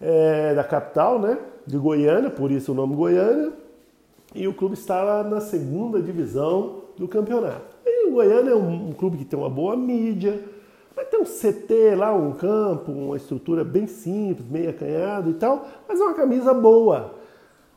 é, 0.00 0.54
da 0.54 0.64
capital, 0.64 1.18
né? 1.18 1.36
De 1.66 1.76
Goiânia, 1.76 2.30
por 2.30 2.50
isso 2.50 2.72
o 2.72 2.74
nome 2.74 2.96
Goiânia. 2.96 3.52
E 4.34 4.48
o 4.48 4.54
clube 4.54 4.72
estava 4.72 5.22
na 5.22 5.42
segunda 5.42 6.00
divisão 6.00 6.84
do 6.96 7.06
campeonato. 7.06 7.71
E 7.84 8.08
o 8.08 8.12
Goiânia 8.12 8.50
é 8.50 8.54
um, 8.54 8.88
um 8.88 8.92
clube 8.92 9.16
que 9.16 9.24
tem 9.24 9.38
uma 9.38 9.50
boa 9.50 9.76
mídia, 9.76 10.40
vai 10.94 11.04
ter 11.04 11.16
um 11.16 11.24
CT 11.24 11.94
lá, 11.96 12.14
um 12.14 12.32
campo, 12.32 12.92
uma 12.92 13.16
estrutura 13.16 13.64
bem 13.64 13.86
simples, 13.86 14.48
meio 14.48 14.70
acanhado 14.70 15.30
e 15.30 15.34
tal, 15.34 15.66
mas 15.88 16.00
é 16.00 16.02
uma 16.02 16.14
camisa 16.14 16.54
boa. 16.54 17.14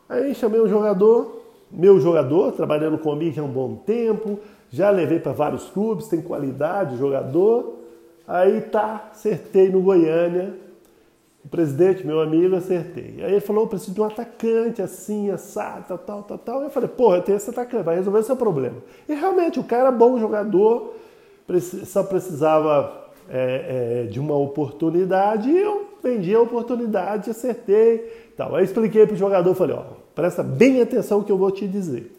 Aí 0.07 0.35
chamei 0.35 0.61
um 0.61 0.67
jogador, 0.67 1.41
meu 1.71 1.99
jogador, 1.99 2.51
trabalhando 2.51 2.97
comigo 2.97 3.39
há 3.39 3.43
um 3.43 3.51
bom 3.51 3.75
tempo, 3.75 4.39
já 4.69 4.89
levei 4.89 5.19
para 5.19 5.31
vários 5.31 5.69
clubes, 5.69 6.07
tem 6.07 6.21
qualidade, 6.21 6.97
jogador. 6.97 7.79
Aí 8.27 8.61
tá, 8.61 9.09
acertei 9.11 9.69
no 9.69 9.81
Goiânia. 9.81 10.64
Presidente, 11.55 12.05
meu 12.05 12.19
amigo, 12.19 12.53
acertei. 12.55 13.23
Aí 13.23 13.31
ele 13.31 13.39
falou: 13.39 13.63
eu 13.63 13.67
preciso 13.67 13.93
de 13.93 14.01
um 14.01 14.03
atacante 14.03 14.81
assim, 14.81 15.31
assado, 15.31 15.85
tal, 15.87 15.97
tal, 15.97 16.23
tal, 16.23 16.37
tal. 16.37 16.63
Eu 16.63 16.69
falei: 16.69 16.89
pô, 16.89 17.15
eu 17.15 17.21
tenho 17.21 17.37
esse 17.37 17.49
atacante, 17.49 17.83
vai 17.83 17.95
resolver 17.95 18.23
seu 18.23 18.35
problema. 18.35 18.75
E 19.07 19.13
realmente, 19.13 19.57
o 19.57 19.63
cara 19.63 19.87
é 19.87 19.91
bom 19.91 20.19
jogador, 20.19 20.95
só 21.85 22.03
precisava 22.03 23.09
é, 23.29 24.03
é, 24.03 24.11
de 24.11 24.19
uma 24.19 24.35
oportunidade 24.35 25.49
e 25.49 25.57
eu 25.57 25.85
vendi 26.03 26.35
a 26.35 26.41
oportunidade, 26.41 27.29
acertei. 27.29 28.25
Tal. 28.35 28.53
Aí 28.53 28.65
expliquei 28.65 29.05
para 29.05 29.13
o 29.13 29.17
jogador: 29.17 29.55
falei, 29.55 29.77
ó, 29.77 29.83
Presta 30.15 30.41
bem 30.41 30.81
atenção 30.81 31.21
que 31.21 31.31
eu 31.31 31.37
vou 31.37 31.51
te 31.51 31.67
dizer. 31.67 32.13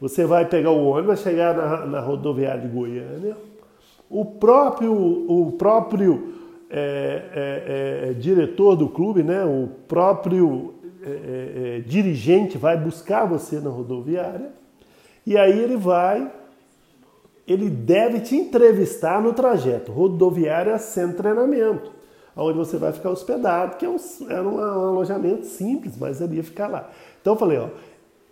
Você 0.00 0.24
vai 0.24 0.44
pegar 0.44 0.70
o 0.70 0.86
ônibus, 0.86 1.06
vai 1.06 1.16
chegar 1.16 1.56
na, 1.56 1.86
na 1.86 2.00
rodoviária 2.00 2.60
de 2.60 2.68
Goiânia. 2.68 3.36
O 4.08 4.24
próprio, 4.24 4.92
o 4.92 5.52
próprio 5.52 6.31
é, 6.74 7.22
é, 7.34 8.08
é, 8.08 8.12
diretor 8.14 8.74
do 8.74 8.88
clube, 8.88 9.22
né, 9.22 9.44
o 9.44 9.68
próprio 9.86 10.72
é, 11.04 11.10
é, 11.10 11.76
é, 11.76 11.80
dirigente 11.80 12.56
vai 12.56 12.78
buscar 12.78 13.26
você 13.26 13.60
na 13.60 13.68
rodoviária 13.68 14.52
e 15.26 15.36
aí 15.36 15.60
ele 15.60 15.76
vai, 15.76 16.32
ele 17.46 17.68
deve 17.68 18.20
te 18.20 18.36
entrevistar 18.36 19.20
no 19.20 19.34
trajeto 19.34 19.92
rodoviária 19.92 20.78
sem 20.78 21.12
treinamento, 21.12 21.92
onde 22.34 22.56
você 22.56 22.78
vai 22.78 22.90
ficar 22.90 23.10
hospedado, 23.10 23.76
que 23.76 23.84
é 23.84 23.90
um, 23.90 23.96
era 24.30 24.42
um, 24.42 24.56
um 24.56 24.88
alojamento 24.88 25.44
simples, 25.44 25.98
mas 25.98 26.22
ele 26.22 26.36
ia 26.36 26.44
ficar 26.44 26.68
lá. 26.68 26.90
Então 27.20 27.34
eu 27.34 27.38
falei, 27.38 27.58
ó, 27.58 27.68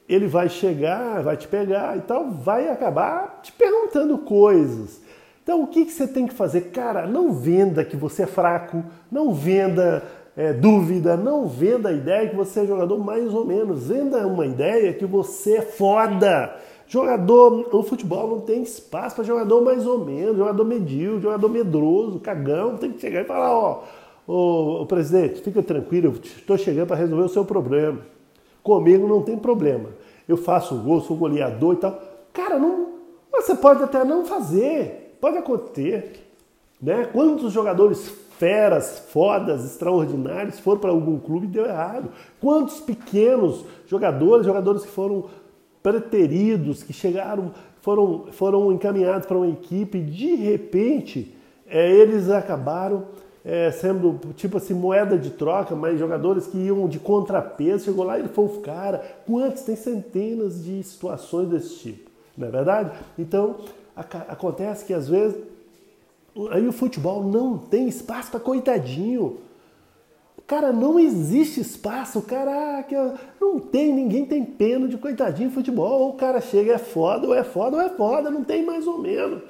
ele 0.09 0.26
vai 0.26 0.49
chegar, 0.49 1.23
vai 1.23 1.37
te 1.37 1.47
pegar 1.47 1.97
e 1.99 2.00
tal, 2.00 2.30
vai 2.30 2.68
acabar 2.68 3.40
te 3.42 3.52
perguntando 3.52 4.16
coisas. 4.16 5.02
Então 5.50 5.64
o 5.64 5.66
que, 5.66 5.85
que 5.85 5.90
você 5.90 6.07
tem 6.07 6.28
que 6.28 6.33
fazer? 6.33 6.71
Cara, 6.71 7.09
não 7.09 7.33
venda 7.33 7.85
que 7.85 7.97
você 7.97 8.23
é 8.23 8.26
fraco, 8.26 8.85
não 9.11 9.35
venda 9.35 10.04
é, 10.37 10.52
dúvida, 10.52 11.16
não 11.16 11.49
venda 11.49 11.88
a 11.88 11.92
ideia 11.92 12.28
que 12.28 12.37
você 12.37 12.61
é 12.61 12.66
jogador 12.66 12.97
mais 13.04 13.35
ou 13.35 13.45
menos, 13.45 13.88
venda 13.88 14.25
uma 14.28 14.47
ideia 14.47 14.92
que 14.92 15.04
você 15.04 15.57
é 15.57 15.62
foda. 15.62 16.57
Jogador, 16.87 17.69
o 17.75 17.83
futebol 17.83 18.30
não 18.30 18.40
tem 18.42 18.62
espaço 18.62 19.16
para 19.16 19.25
jogador 19.25 19.61
mais 19.64 19.85
ou 19.85 20.04
menos, 20.04 20.37
jogador 20.37 20.64
medíocre, 20.64 21.23
jogador 21.23 21.49
medroso, 21.49 22.21
cagão, 22.21 22.76
tem 22.76 22.92
que 22.92 23.00
chegar 23.00 23.23
e 23.23 23.25
falar, 23.25 23.52
ó, 23.52 23.83
ô, 24.28 24.83
ô 24.83 24.87
presidente, 24.87 25.40
fica 25.40 25.64
tranquilo, 25.64 26.07
eu 26.07 26.12
estou 26.12 26.57
chegando 26.57 26.87
para 26.87 26.97
resolver 26.97 27.25
o 27.25 27.28
seu 27.28 27.45
problema. 27.45 27.99
Comigo 28.62 29.09
não 29.09 29.21
tem 29.23 29.37
problema. 29.37 29.88
Eu 30.28 30.37
faço 30.37 30.76
gol, 30.76 31.00
sou 31.00 31.16
goleador 31.16 31.75
e 31.75 31.78
tal. 31.78 32.00
Cara, 32.33 32.57
não, 32.57 32.90
você 33.33 33.57
pode 33.57 33.83
até 33.83 34.04
não 34.04 34.25
fazer. 34.25 35.10
Pode 35.21 35.39
acontecer. 35.39 36.27
Né? 36.81 37.05
Quantos 37.12 37.53
jogadores 37.53 38.09
feras, 38.39 39.00
fodas, 39.11 39.65
extraordinários 39.65 40.59
foram 40.59 40.81
para 40.81 40.91
algum 40.91 41.19
clube 41.19 41.47
e 41.47 41.50
deu 41.50 41.67
errado? 41.67 42.11
Quantos 42.41 42.81
pequenos 42.81 43.65
jogadores, 43.87 44.47
jogadores 44.47 44.83
que 44.83 44.91
foram 44.91 45.27
preteridos, 45.83 46.83
que 46.83 46.93
chegaram, 46.93 47.53
foram, 47.83 48.27
foram 48.33 48.73
encaminhados 48.73 49.27
para 49.27 49.37
uma 49.37 49.49
equipe 49.49 49.99
e 49.99 50.03
de 50.03 50.35
repente 50.37 51.35
é, 51.67 51.91
eles 51.91 52.31
acabaram 52.31 53.05
é, 53.45 53.71
sendo 53.71 54.19
tipo 54.35 54.59
assim, 54.59 54.75
moeda 54.75 55.19
de 55.19 55.31
troca, 55.31 55.75
mas 55.75 55.99
jogadores 55.99 56.47
que 56.47 56.59
iam 56.59 56.89
de 56.89 56.99
contrapeso, 56.99 57.85
chegou 57.85 58.05
lá 58.05 58.19
e 58.19 58.23
ele 58.23 58.29
foi 58.29 58.45
o 58.45 58.61
cara. 58.61 58.99
Quantos? 59.27 59.62
Tem 59.62 59.77
centenas 59.77 60.65
de 60.65 60.83
situações 60.83 61.49
desse 61.49 61.77
tipo, 61.77 62.11
não 62.37 62.49
é 62.49 62.50
verdade? 62.50 62.91
Então, 63.19 63.57
acontece 64.28 64.85
que 64.85 64.92
às 64.92 65.09
vezes 65.09 65.37
aí 66.50 66.66
o 66.66 66.73
futebol 66.73 67.23
não 67.25 67.59
tem 67.59 67.88
espaço 67.88 68.30
para 68.30 68.40
coitadinho. 68.40 69.38
Cara, 70.47 70.73
não 70.73 70.99
existe 70.99 71.61
espaço, 71.61 72.23
caraca, 72.23 73.14
não 73.40 73.61
tem, 73.61 73.92
ninguém 73.92 74.26
tem 74.26 74.45
pena 74.45 74.88
de 74.88 74.99
coitadinho 74.99 75.49
em 75.49 75.52
futebol. 75.52 76.00
Ou 76.00 76.11
o 76.11 76.14
cara 76.14 76.40
chega, 76.40 76.73
é 76.73 76.78
foda, 76.78 77.28
ou 77.28 77.35
é 77.35 77.45
foda, 77.45 77.76
ou 77.76 77.83
é 77.83 77.88
foda, 77.88 78.30
não 78.30 78.42
tem 78.42 78.64
mais 78.64 78.87
ou 78.87 78.99
menos. 78.99 79.42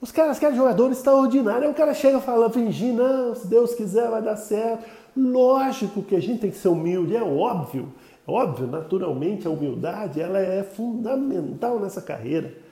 Os 0.00 0.12
caras 0.12 0.38
querem 0.38 0.56
jogadores 0.56 0.98
extraordinários. 0.98 1.64
Aí 1.64 1.70
o 1.70 1.74
cara 1.74 1.92
chega 1.92 2.20
falando, 2.20 2.52
fingir, 2.52 2.94
não, 2.94 3.34
se 3.34 3.46
Deus 3.46 3.74
quiser 3.74 4.08
vai 4.08 4.22
dar 4.22 4.36
certo. 4.36 4.84
Lógico 5.16 6.02
que 6.02 6.14
a 6.14 6.20
gente 6.20 6.40
tem 6.40 6.50
que 6.50 6.56
ser 6.56 6.68
humilde, 6.68 7.16
é 7.16 7.22
óbvio. 7.22 7.92
É 8.26 8.30
óbvio, 8.30 8.66
naturalmente, 8.66 9.46
a 9.46 9.50
humildade 9.50 10.20
ela 10.20 10.38
é 10.38 10.62
fundamental 10.62 11.78
nessa 11.78 12.02
carreira. 12.02 12.65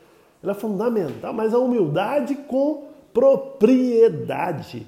Ela 0.45 0.53
é 0.53 0.55
fundamental, 0.55 1.33
mas 1.33 1.53
a 1.53 1.59
humildade 1.59 2.37
com 2.37 2.85
propriedade. 3.13 4.87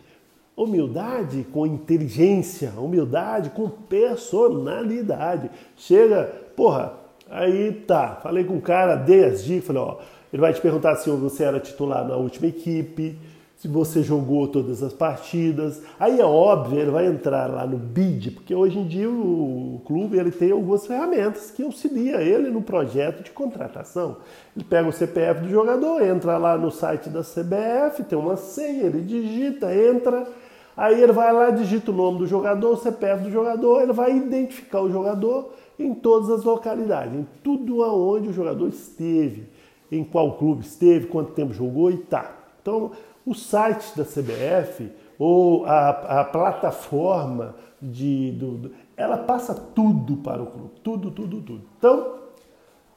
Humildade 0.56 1.44
com 1.52 1.66
inteligência, 1.66 2.72
humildade 2.78 3.50
com 3.50 3.68
personalidade. 3.68 5.50
Chega, 5.76 6.24
porra, 6.54 7.06
Aí 7.28 7.72
tá, 7.72 8.20
falei 8.22 8.44
com 8.44 8.56
o 8.56 8.60
cara, 8.60 8.94
dicas, 8.96 9.44
falei, 9.64 9.82
ó, 9.82 9.96
ele 10.32 10.40
vai 10.40 10.52
te 10.52 10.60
perguntar 10.60 10.94
se 10.96 11.10
você 11.10 11.42
era 11.42 11.58
titular 11.58 12.06
na 12.06 12.16
última 12.16 12.46
equipe, 12.46 13.18
se 13.56 13.66
você 13.66 14.02
jogou 14.02 14.46
todas 14.46 14.82
as 14.82 14.92
partidas. 14.92 15.82
Aí 15.98 16.20
é 16.20 16.24
óbvio, 16.24 16.78
ele 16.78 16.90
vai 16.90 17.06
entrar 17.06 17.50
lá 17.50 17.66
no 17.66 17.78
BID, 17.78 18.32
porque 18.32 18.54
hoje 18.54 18.78
em 18.78 18.86
dia 18.86 19.08
o 19.08 19.80
clube 19.86 20.18
ele 20.18 20.30
tem 20.30 20.50
algumas 20.50 20.86
ferramentas 20.86 21.50
que 21.50 21.62
auxilia 21.62 22.20
ele 22.20 22.50
no 22.50 22.60
projeto 22.60 23.22
de 23.22 23.30
contratação. 23.30 24.18
Ele 24.54 24.64
pega 24.64 24.88
o 24.88 24.92
CPF 24.92 25.40
do 25.40 25.48
jogador, 25.48 26.02
entra 26.02 26.36
lá 26.36 26.58
no 26.58 26.70
site 26.70 27.08
da 27.08 27.22
CBF, 27.22 28.04
tem 28.04 28.18
uma 28.18 28.36
senha, 28.36 28.84
ele 28.84 29.00
digita, 29.00 29.74
entra, 29.74 30.28
aí 30.76 31.02
ele 31.02 31.12
vai 31.12 31.32
lá, 31.32 31.50
digita 31.50 31.90
o 31.90 31.94
nome 31.94 32.18
do 32.18 32.26
jogador, 32.26 32.72
o 32.72 32.76
CPF 32.76 33.24
do 33.24 33.30
jogador, 33.30 33.82
ele 33.82 33.92
vai 33.92 34.14
identificar 34.14 34.82
o 34.82 34.90
jogador 34.90 35.50
em 35.78 35.94
todas 35.94 36.28
as 36.28 36.44
localidades, 36.44 37.14
em 37.14 37.26
tudo 37.42 37.82
aonde 37.82 38.28
o 38.28 38.32
jogador 38.34 38.68
esteve, 38.68 39.48
em 39.90 40.04
qual 40.04 40.36
clube 40.36 40.62
esteve, 40.62 41.06
quanto 41.06 41.32
tempo 41.32 41.54
jogou 41.54 41.90
e 41.90 41.96
tá. 41.96 42.36
Então, 42.66 42.90
o 43.26 43.34
site 43.34 43.96
da 43.96 44.04
CBF 44.04 44.90
ou 45.18 45.66
a, 45.66 46.20
a 46.20 46.24
plataforma 46.24 47.56
de, 47.82 48.30
do, 48.32 48.70
ela 48.96 49.18
passa 49.18 49.52
tudo 49.52 50.18
para 50.18 50.42
o 50.42 50.46
clube, 50.46 50.70
tudo, 50.82 51.10
tudo, 51.10 51.42
tudo. 51.42 51.62
Então, 51.76 52.14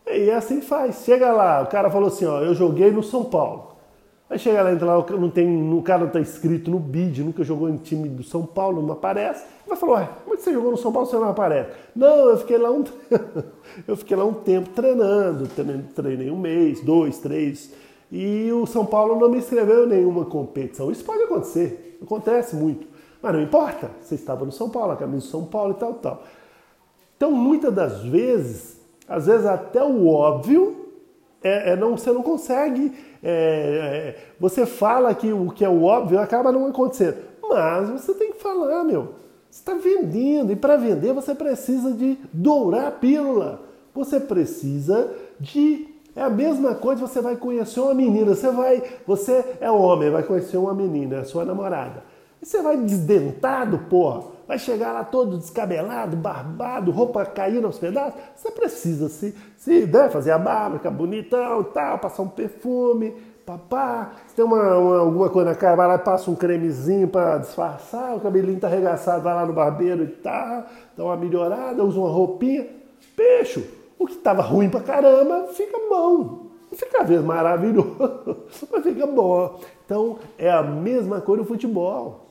e 0.06 0.30
é 0.30 0.36
assim 0.36 0.62
faz. 0.62 1.04
Chega 1.04 1.32
lá, 1.32 1.62
o 1.64 1.68
cara 1.68 1.90
falou 1.90 2.08
assim, 2.08 2.26
ó, 2.26 2.42
eu 2.42 2.54
joguei 2.54 2.92
no 2.92 3.02
São 3.02 3.26
Paulo. 3.26 3.70
Aí 4.30 4.38
chega 4.38 4.62
lá, 4.62 4.72
entra 4.72 4.86
lá, 4.86 5.04
não 5.18 5.30
tem, 5.32 5.74
o 5.74 5.82
cara 5.82 6.02
não 6.02 6.08
está 6.08 6.20
inscrito 6.20 6.70
no 6.70 6.78
BID, 6.78 7.24
nunca 7.24 7.44
jogou 7.44 7.68
em 7.68 7.78
time 7.78 8.08
do 8.08 8.22
São 8.22 8.46
Paulo, 8.46 8.80
não 8.84 8.94
aparece. 8.94 9.44
Vai 9.68 9.76
falar, 9.76 9.94
ué, 9.94 10.10
como 10.24 10.36
é 10.36 10.38
que 10.38 10.44
você 10.44 10.54
jogou 10.54 10.70
no 10.70 10.78
São 10.78 10.92
Paulo 10.92 11.08
você 11.08 11.16
não 11.16 11.30
aparece? 11.30 11.72
Não, 11.96 12.30
eu 12.30 12.38
fiquei 12.38 12.60
lá 12.60 12.70
um, 12.70 12.84
eu 13.88 13.98
fiquei 13.98 14.16
lá 14.16 14.26
um 14.26 14.36
tempo 14.36 14.70
treinando, 14.70 15.48
treinei 15.96 16.30
um 16.30 16.38
mês, 16.38 16.80
dois, 16.82 17.18
três 17.18 17.74
e 18.12 18.52
o 18.52 18.66
São 18.66 18.86
Paulo 18.86 19.20
não 19.20 19.30
me 19.30 19.38
inscreveu 19.38 19.86
em 19.86 19.90
nenhuma 19.90 20.26
competição. 20.26 20.92
Isso 20.92 21.04
pode 21.04 21.24
acontecer, 21.24 21.98
acontece 22.02 22.56
muito. 22.56 22.88
Mas 23.22 23.34
não 23.34 23.42
importa, 23.42 23.92
você 24.02 24.16
estava 24.16 24.46
no 24.46 24.52
São 24.52 24.70
Paulo, 24.70 24.94
a 24.94 24.98
camisa 24.98 25.26
do 25.26 25.32
São 25.32 25.46
Paulo 25.46 25.74
e 25.74 25.80
tal, 25.80 25.94
tal. 25.96 26.24
Então, 27.16 27.32
muitas 27.32 27.74
das 27.74 28.04
vezes, 28.04 28.80
às 29.08 29.26
vezes 29.26 29.46
até 29.46 29.84
o 29.84 30.08
óbvio, 30.08 30.88
é, 31.44 31.72
é 31.72 31.76
não, 31.76 31.98
você 31.98 32.12
não 32.12 32.24
consegue. 32.24 32.94
É, 33.22 34.16
é, 34.16 34.18
você 34.40 34.66
fala 34.66 35.14
que 35.14 35.32
o 35.34 35.52
que 35.52 35.66
é 35.66 35.70
o 35.70 35.84
óbvio 35.84 36.20
acaba 36.20 36.52
não 36.52 36.66
acontecendo. 36.68 37.18
Mas 37.44 37.90
você 37.90 38.14
tem 38.14 38.32
que 38.32 38.42
falar, 38.42 38.84
meu. 38.84 39.20
Você 39.50 39.60
está 39.60 39.74
vendendo, 39.74 40.52
e 40.52 40.56
para 40.56 40.78
vender 40.78 41.12
você 41.12 41.34
precisa 41.34 41.92
de 41.92 42.18
dourar 42.32 42.88
a 42.88 42.92
pílula. 42.92 43.62
Você 43.94 44.20
precisa 44.20 45.12
de 45.40 45.89
é 46.16 46.22
a 46.22 46.30
mesma 46.30 46.76
coisa, 46.76 47.06
você 47.06 47.22
vai 47.22 47.36
conhecer 47.36 47.80
uma 47.80 47.94
menina, 47.94 48.36
você 48.36 48.52
vai, 48.52 48.84
você 49.06 49.44
é 49.62 49.70
homem, 49.70 50.10
vai 50.10 50.24
conhecer 50.24 50.58
uma 50.58 50.74
menina, 50.74 51.18
é 51.18 51.24
sua 51.24 51.46
namorada. 51.46 52.04
E 52.42 52.46
você 52.46 52.62
vai 52.62 52.78
desdentado, 52.78 53.78
porra, 53.90 54.24
vai 54.48 54.58
chegar 54.58 54.94
lá 54.94 55.04
todo 55.04 55.38
descabelado, 55.38 56.16
barbado, 56.16 56.90
roupa 56.90 57.26
caindo 57.26 57.68
aos 57.68 57.78
pedaços. 57.78 58.20
Você 58.36 58.50
precisa 58.52 59.10
se, 59.10 59.36
se 59.58 59.86
né, 59.86 60.10
fazer 60.10 60.32
a 60.32 60.38
barba, 60.38 60.78
ficar 60.78 60.92
bonitão 60.92 61.64
tal, 61.64 62.00
passar 62.00 62.24
um 62.24 62.30
perfume, 62.30 63.14
papá. 63.46 64.12
Se 64.28 64.36
tem 64.36 64.46
uma, 64.46 64.78
uma, 64.78 65.00
alguma 65.00 65.30
coisa 65.30 65.50
na 65.50 65.56
cara, 65.56 65.76
vai 65.76 65.88
lá 65.88 65.96
e 65.96 66.00
passa 66.00 66.32
um 66.32 66.36
cremezinho 66.36 67.08
para 67.08 67.40
disfarçar, 67.40 68.16
o 68.16 68.22
cabelinho 68.22 68.60
tá 68.60 68.68
arregaçado, 68.68 69.22
vai 69.22 69.34
lá 69.34 69.46
no 69.46 69.54
barbeiro 69.54 70.04
e 70.04 70.08
tal, 70.08 70.64
dá 70.96 71.04
uma 71.04 71.18
melhorada, 71.18 71.84
usa 71.84 72.00
uma 72.00 72.10
roupinha. 72.10 72.68
Peixo, 73.16 73.64
o 74.00 74.08
que 74.08 74.14
estava 74.14 74.42
ruim 74.42 74.70
pra 74.70 74.80
caramba 74.80 75.50
fica 75.54 75.78
bom. 75.90 76.48
Não 76.72 76.78
fica 76.78 77.04
vezes 77.04 77.26
maravilhoso, 77.26 78.38
mas 78.72 78.84
fica 78.84 79.06
bom. 79.06 79.60
Então 79.86 80.18
é 80.38 80.50
a 80.50 80.64
mesma 80.64 81.20
coisa 81.20 81.42
no 81.42 81.48
futebol. 81.48 82.28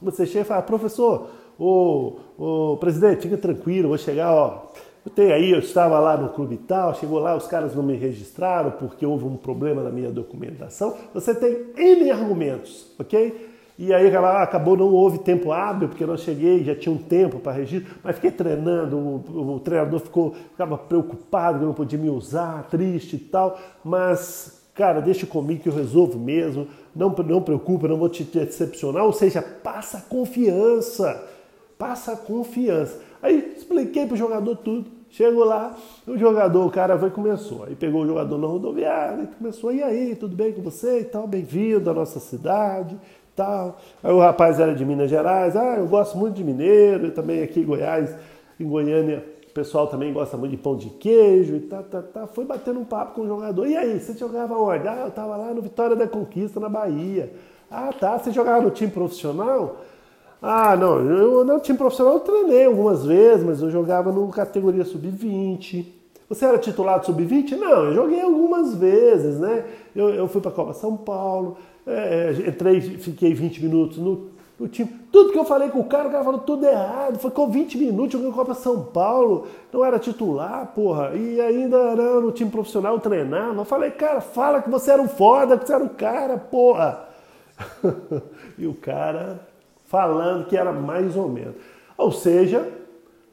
Você 0.00 0.26
chega 0.26 0.40
e 0.40 0.44
fala, 0.44 0.62
professor, 0.62 1.28
o, 1.58 2.18
o 2.38 2.76
presidente, 2.78 3.22
fica 3.22 3.36
tranquilo, 3.36 3.88
vou 3.88 3.98
chegar, 3.98 4.32
ó. 4.32 4.68
Eu 5.04 5.12
tenho 5.12 5.34
aí, 5.34 5.50
eu 5.50 5.58
estava 5.58 5.98
lá 6.00 6.16
no 6.16 6.30
clube 6.30 6.54
e 6.54 6.58
tal, 6.58 6.94
chegou 6.94 7.18
lá, 7.18 7.36
os 7.36 7.46
caras 7.46 7.74
não 7.74 7.82
me 7.82 7.94
registraram 7.94 8.70
porque 8.70 9.04
houve 9.04 9.26
um 9.26 9.36
problema 9.36 9.82
na 9.82 9.90
minha 9.90 10.10
documentação. 10.10 10.96
Você 11.12 11.34
tem 11.34 11.66
N 11.76 12.10
argumentos, 12.10 12.90
ok? 12.98 13.53
E 13.76 13.92
aí 13.92 14.14
acabou, 14.14 14.76
não 14.76 14.92
houve 14.92 15.18
tempo 15.18 15.50
hábil, 15.50 15.88
porque 15.88 16.04
eu 16.04 16.16
cheguei, 16.16 16.62
já 16.62 16.76
tinha 16.76 16.94
um 16.94 16.98
tempo 16.98 17.40
para 17.40 17.52
registro, 17.52 17.92
mas 18.04 18.14
fiquei 18.14 18.30
treinando, 18.30 18.96
o, 18.96 19.54
o, 19.54 19.60
treinador 19.60 19.98
ficou, 19.98 20.32
ficava 20.52 20.78
preocupado 20.78 21.58
que 21.58 21.64
não 21.64 21.74
podia 21.74 21.98
me 21.98 22.08
usar, 22.08 22.68
triste 22.70 23.16
e 23.16 23.18
tal, 23.18 23.58
mas, 23.82 24.62
cara, 24.74 25.00
deixa 25.00 25.26
comigo 25.26 25.60
que 25.60 25.68
eu 25.68 25.74
resolvo 25.74 26.20
mesmo, 26.20 26.68
não, 26.94 27.10
não 27.10 27.42
preocupa, 27.42 27.88
não 27.88 27.96
vou 27.96 28.08
te 28.08 28.22
decepcionar, 28.22 29.04
ou 29.04 29.12
seja, 29.12 29.42
passa 29.42 30.04
confiança, 30.08 31.28
passa 31.76 32.16
confiança. 32.16 33.00
Aí 33.20 33.54
expliquei 33.56 34.06
pro 34.06 34.16
jogador 34.16 34.54
tudo, 34.54 34.88
chegou 35.10 35.44
lá, 35.44 35.76
o 36.06 36.16
jogador, 36.16 36.64
o 36.64 36.70
cara 36.70 36.96
foi 36.96 37.10
começou, 37.10 37.64
aí 37.64 37.74
pegou 37.74 38.02
o 38.02 38.06
jogador 38.06 38.38
na 38.38 38.46
rodoviária, 38.46 39.24
e 39.24 39.26
começou, 39.26 39.72
e 39.72 39.82
aí, 39.82 40.14
tudo 40.14 40.36
bem 40.36 40.52
com 40.52 40.62
você 40.62 41.00
e 41.00 41.04
tal, 41.04 41.26
bem-vindo 41.26 41.90
à 41.90 41.94
nossa 41.94 42.20
cidade, 42.20 42.96
tal. 43.34 43.78
Aí 44.02 44.12
o 44.12 44.18
rapaz 44.18 44.58
era 44.58 44.74
de 44.74 44.84
Minas 44.84 45.10
Gerais, 45.10 45.56
ah, 45.56 45.76
eu 45.76 45.86
gosto 45.86 46.16
muito 46.16 46.34
de 46.34 46.44
mineiro, 46.44 47.06
eu 47.06 47.14
também 47.14 47.42
aqui 47.42 47.60
em 47.60 47.64
Goiás, 47.64 48.14
em 48.58 48.68
Goiânia, 48.68 49.24
o 49.48 49.52
pessoal 49.54 49.86
também 49.86 50.12
gosta 50.12 50.36
muito 50.36 50.50
de 50.50 50.56
pão 50.56 50.76
de 50.76 50.90
queijo 50.90 51.54
e 51.54 51.60
tá, 51.60 51.82
tá, 51.82 52.02
tá. 52.02 52.26
Foi 52.26 52.44
batendo 52.44 52.80
um 52.80 52.84
papo 52.84 53.14
com 53.14 53.20
o 53.22 53.26
jogador. 53.26 53.66
E 53.66 53.76
aí, 53.76 54.00
você 54.00 54.12
jogava 54.14 54.58
onde? 54.58 54.88
Ah, 54.88 55.04
eu 55.04 55.10
tava 55.10 55.36
lá 55.36 55.54
no 55.54 55.62
Vitória 55.62 55.94
da 55.94 56.08
Conquista, 56.08 56.58
na 56.58 56.68
Bahia. 56.68 57.32
Ah, 57.70 57.92
tá. 57.92 58.18
Você 58.18 58.32
jogava 58.32 58.62
no 58.62 58.70
time 58.70 58.90
profissional? 58.90 59.76
Ah, 60.42 60.76
não, 60.76 60.98
eu 61.00 61.44
no 61.44 61.58
time 61.60 61.78
profissional 61.78 62.14
eu 62.14 62.20
treinei 62.20 62.66
algumas 62.66 63.04
vezes, 63.04 63.42
mas 63.44 63.62
eu 63.62 63.70
jogava 63.70 64.12
no 64.12 64.28
categoria 64.28 64.84
sub-20. 64.84 65.86
Você 66.28 66.44
era 66.44 66.58
titular 66.58 66.98
do 67.00 67.06
sub-20? 67.06 67.56
Não, 67.56 67.84
eu 67.84 67.94
joguei 67.94 68.20
algumas 68.20 68.74
vezes, 68.74 69.38
né? 69.38 69.64
Eu, 69.94 70.10
eu 70.10 70.28
fui 70.28 70.40
para 70.40 70.50
a 70.50 70.54
Copa 70.54 70.72
São 70.72 70.96
Paulo, 70.96 71.56
é, 71.86 72.34
é 72.36 72.48
entrei, 72.48 72.80
fiquei 72.80 73.34
20 73.34 73.62
minutos 73.62 73.98
no, 73.98 74.30
no, 74.58 74.68
time. 74.68 74.88
Tudo 75.12 75.32
que 75.32 75.38
eu 75.38 75.44
falei 75.44 75.68
com 75.68 75.80
o 75.80 75.84
cara, 75.84 76.08
o 76.08 76.10
cara 76.10 76.24
falou 76.24 76.40
tudo 76.40 76.66
errado. 76.66 77.18
Ficou 77.18 77.48
20 77.48 77.78
minutos 77.78 78.12
jogando 78.12 78.34
Copa 78.34 78.54
São 78.54 78.84
Paulo, 78.84 79.46
não 79.72 79.84
era 79.84 79.98
titular, 79.98 80.72
porra. 80.74 81.14
E 81.14 81.40
ainda 81.40 81.76
era 81.76 82.20
no 82.20 82.32
time 82.32 82.50
profissional 82.50 82.98
treinava. 82.98 83.60
Eu 83.60 83.64
falei, 83.64 83.90
cara, 83.90 84.20
fala 84.20 84.62
que 84.62 84.70
você 84.70 84.90
era 84.90 85.02
um 85.02 85.08
foda, 85.08 85.58
que 85.58 85.66
você 85.66 85.74
era 85.74 85.84
um 85.84 85.88
cara, 85.88 86.38
porra. 86.38 87.08
e 88.58 88.66
o 88.66 88.74
cara 88.74 89.40
falando 89.84 90.46
que 90.46 90.56
era 90.56 90.72
mais 90.72 91.16
ou 91.16 91.28
menos. 91.28 91.54
Ou 91.96 92.10
seja, 92.10 92.68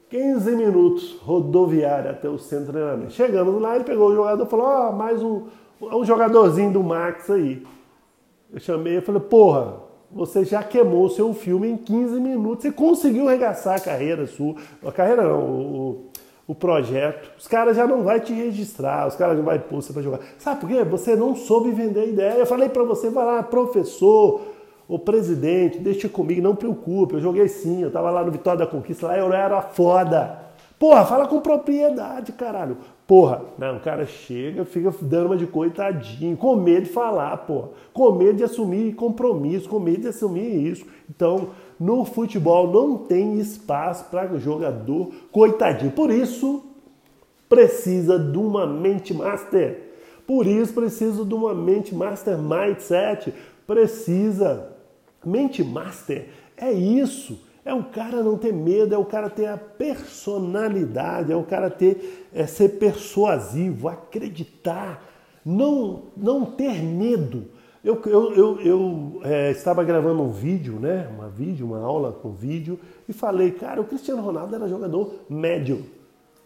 15 0.10 0.52
minutos 0.58 1.16
rodoviária 1.22 2.12
até 2.12 2.30
o 2.30 2.38
centro 2.38 2.66
de 2.66 2.72
treinamento. 2.74 3.14
Chegamos 3.14 3.62
lá, 3.62 3.76
ele 3.76 3.86
pegou 3.86 4.10
o 4.10 4.16
jogador 4.16 4.46
e 4.46 4.50
falou: 4.50 4.66
Ó, 4.66 4.90
oh, 4.90 4.92
mais 4.92 5.24
um, 5.24 5.44
um 5.82 6.06
jogadorzinho 6.06 6.72
do 6.72 6.84
Max 6.84 7.30
aí. 7.30 7.66
Eu 8.54 8.60
chamei 8.60 8.98
e 8.98 9.02
falei, 9.02 9.22
porra, 9.22 9.76
você 10.12 10.44
já 10.44 10.62
queimou 10.62 11.06
o 11.06 11.10
seu 11.10 11.34
filme 11.34 11.70
em 11.70 11.78
15 11.78 12.20
minutos. 12.20 12.64
Você 12.64 12.72
conseguiu 12.72 13.28
arregaçar 13.28 13.78
a 13.78 13.80
carreira 13.80 14.28
sua. 14.28 14.56
A 14.86 14.92
carreira 14.92 15.24
não, 15.24 15.40
o, 15.40 16.10
o 16.48 16.54
projeto. 16.54 17.32
Os 17.38 17.48
caras 17.48 17.78
já 17.78 17.88
não 17.88 18.04
vão 18.04 18.20
te 18.20 18.34
registrar, 18.34 19.08
os 19.08 19.16
caras 19.16 19.38
não 19.38 19.46
vão 19.46 19.58
pôr 19.58 19.82
você 19.82 19.94
para 19.94 20.02
jogar. 20.02 20.20
Sabe 20.38 20.60
por 20.60 20.70
quê? 20.70 20.84
Você 20.84 21.16
não 21.16 21.34
soube 21.34 21.72
vender 21.72 22.02
a 22.02 22.06
ideia. 22.06 22.34
Eu 22.34 22.46
falei 22.46 22.68
para 22.68 22.84
você, 22.84 23.10
vai 23.10 23.26
lá, 23.26 23.42
professor, 23.42 24.42
o 24.86 25.00
presidente, 25.00 25.80
deixa 25.80 26.10
comigo, 26.10 26.42
não 26.42 26.56
preocupe. 26.56 27.14
Eu 27.14 27.22
joguei 27.22 27.48
sim, 27.48 27.82
eu 27.82 27.92
tava 27.92 28.12
lá 28.12 28.22
no 28.22 28.32
Vitória 28.32 28.60
da 28.60 28.68
Conquista, 28.68 29.08
lá 29.08 29.18
eu 29.18 29.32
era 29.32 29.62
foda. 29.62 30.51
Porra, 30.82 31.06
fala 31.06 31.28
com 31.28 31.40
propriedade, 31.40 32.32
caralho. 32.32 32.76
Porra, 33.06 33.44
não, 33.56 33.78
o 33.78 33.80
cara 33.82 34.04
chega, 34.08 34.66
fica 34.66 34.92
dando 35.00 35.28
uma 35.28 35.38
de 35.38 35.46
coitadinho, 35.46 36.36
com 36.36 36.56
medo 36.56 36.86
de 36.86 36.90
falar, 36.90 37.38
porra. 37.38 37.70
Com 37.94 38.12
medo 38.14 38.38
de 38.38 38.44
assumir 38.44 38.96
compromisso, 38.96 39.70
com 39.70 39.80
medo 39.80 40.02
de 40.02 40.08
assumir 40.08 40.72
isso. 40.72 40.84
Então, 41.08 41.50
no 41.80 42.04
futebol 42.04 42.72
não 42.72 42.98
tem 42.98 43.38
espaço 43.38 44.06
para 44.06 44.40
jogador 44.40 45.12
coitadinho. 45.32 45.92
Por 45.92 46.10
isso, 46.10 46.64
precisa 47.48 48.18
de 48.18 48.40
uma 48.40 48.66
mente 48.66 49.14
master. 49.14 49.84
Por 50.26 50.48
isso, 50.48 50.74
precisa 50.74 51.24
de 51.24 51.34
uma 51.36 51.54
mente 51.54 51.94
master 51.94 52.40
mindset. 52.40 53.32
Precisa. 53.68 54.72
Mente 55.24 55.64
master 55.64 56.28
é 56.58 56.72
isso 56.72 57.51
é 57.64 57.74
o 57.74 57.84
cara 57.84 58.24
não 58.24 58.38
ter 58.38 58.52
medo, 58.52 58.94
é 58.94 58.98
o 58.98 59.06
cara 59.06 59.30
ter 59.30 59.46
a 59.46 59.58
personalidade, 59.58 61.32
é 61.32 61.36
o 61.36 61.44
cara 61.44 61.70
ter 61.70 62.28
é, 62.34 62.46
ser 62.48 62.80
persuasivo, 62.80 63.88
acreditar, 63.88 65.04
não, 65.46 66.04
não 66.18 66.46
ter 66.46 66.82
medo. 66.82 67.46
Eu, 67.84 68.00
eu, 68.06 68.34
eu, 68.36 68.62
eu 68.62 69.22
é, 69.24 69.52
estava 69.52 69.84
gravando 69.84 70.22
um 70.22 70.32
vídeo, 70.32 70.80
né? 70.80 71.10
Uma 71.16 71.30
vídeo, 71.30 71.66
uma 71.66 71.80
aula 71.80 72.12
com 72.12 72.32
vídeo, 72.32 72.80
e 73.10 73.14
falei, 73.14 73.52
cara, 73.52 73.82
o 73.82 73.86
Cristiano 73.86 74.22
Ronaldo 74.22 74.56
era 74.56 74.68
jogador 74.68 75.16
médio. 75.30 75.86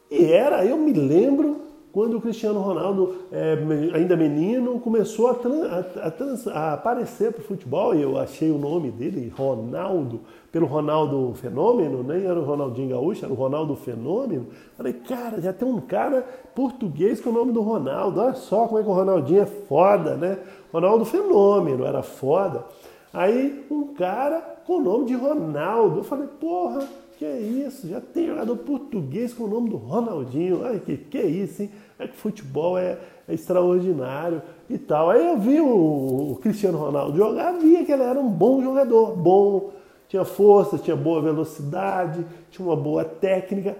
E 0.09 0.25
era, 0.31 0.65
eu 0.65 0.77
me 0.77 0.93
lembro, 0.93 1.61
quando 1.95 2.17
o 2.17 2.21
Cristiano 2.21 2.59
Ronaldo, 2.59 3.15
é, 3.31 3.57
ainda 3.93 4.17
menino, 4.17 4.77
começou 4.81 5.27
a, 5.27 5.31
a, 5.31 6.09
a, 6.09 6.59
a 6.59 6.73
aparecer 6.73 7.31
para 7.31 7.39
o 7.39 7.45
futebol, 7.45 7.95
e 7.95 8.01
eu 8.01 8.17
achei 8.17 8.51
o 8.51 8.57
nome 8.57 8.91
dele, 8.91 9.31
Ronaldo, 9.33 10.19
pelo 10.51 10.65
Ronaldo 10.65 11.33
Fenômeno, 11.35 12.03
nem 12.03 12.25
era 12.25 12.37
o 12.37 12.43
Ronaldinho 12.43 12.89
Gaúcho, 12.89 13.23
era 13.23 13.33
o 13.33 13.37
Ronaldo 13.37 13.77
Fenômeno. 13.77 14.47
Falei, 14.75 14.91
cara, 14.91 15.39
já 15.39 15.53
tem 15.53 15.65
um 15.65 15.79
cara 15.79 16.21
português 16.53 17.21
com 17.21 17.29
o 17.29 17.33
nome 17.33 17.53
do 17.53 17.61
Ronaldo, 17.61 18.19
olha 18.19 18.33
só 18.33 18.67
como 18.67 18.77
é 18.77 18.83
que 18.83 18.89
o 18.89 18.93
Ronaldinho 18.93 19.43
é 19.43 19.45
foda, 19.45 20.17
né? 20.17 20.39
Ronaldo 20.73 21.05
Fenômeno, 21.05 21.85
era 21.85 22.03
foda. 22.03 22.65
Aí 23.13 23.65
um 23.71 23.93
cara 23.93 24.41
com 24.67 24.79
o 24.79 24.81
nome 24.81 25.05
de 25.05 25.13
Ronaldo, 25.13 25.99
eu 25.99 26.03
falei, 26.03 26.27
porra, 26.41 26.85
que 27.17 27.23
é 27.23 27.39
isso? 27.39 27.87
Já 27.87 28.01
tem 28.01 28.27
jogador 28.27 28.57
português 28.57 29.33
com 29.33 29.45
o 29.45 29.47
nome 29.47 29.69
do 29.69 29.77
Ronaldinho. 29.77 30.65
Ai, 30.65 30.81
que, 30.85 30.97
que 30.97 31.17
é 31.17 31.25
isso, 31.25 31.61
hein? 31.61 31.71
É 31.97 32.07
que 32.07 32.15
futebol 32.15 32.77
é, 32.77 32.97
é 33.27 33.33
extraordinário 33.33 34.41
e 34.69 34.77
tal. 34.77 35.09
Aí 35.09 35.25
eu 35.25 35.37
vi 35.37 35.61
o, 35.61 36.31
o, 36.31 36.39
Cristiano 36.41 36.77
Ronaldo 36.77 37.17
jogar, 37.17 37.53
via 37.53 37.85
que 37.85 37.91
ele 37.91 38.03
era 38.03 38.19
um 38.19 38.29
bom 38.29 38.61
jogador, 38.61 39.15
bom, 39.15 39.71
tinha 40.07 40.25
força, 40.25 40.77
tinha 40.77 40.95
boa 40.95 41.21
velocidade, 41.21 42.25
tinha 42.51 42.67
uma 42.67 42.75
boa 42.75 43.05
técnica, 43.05 43.77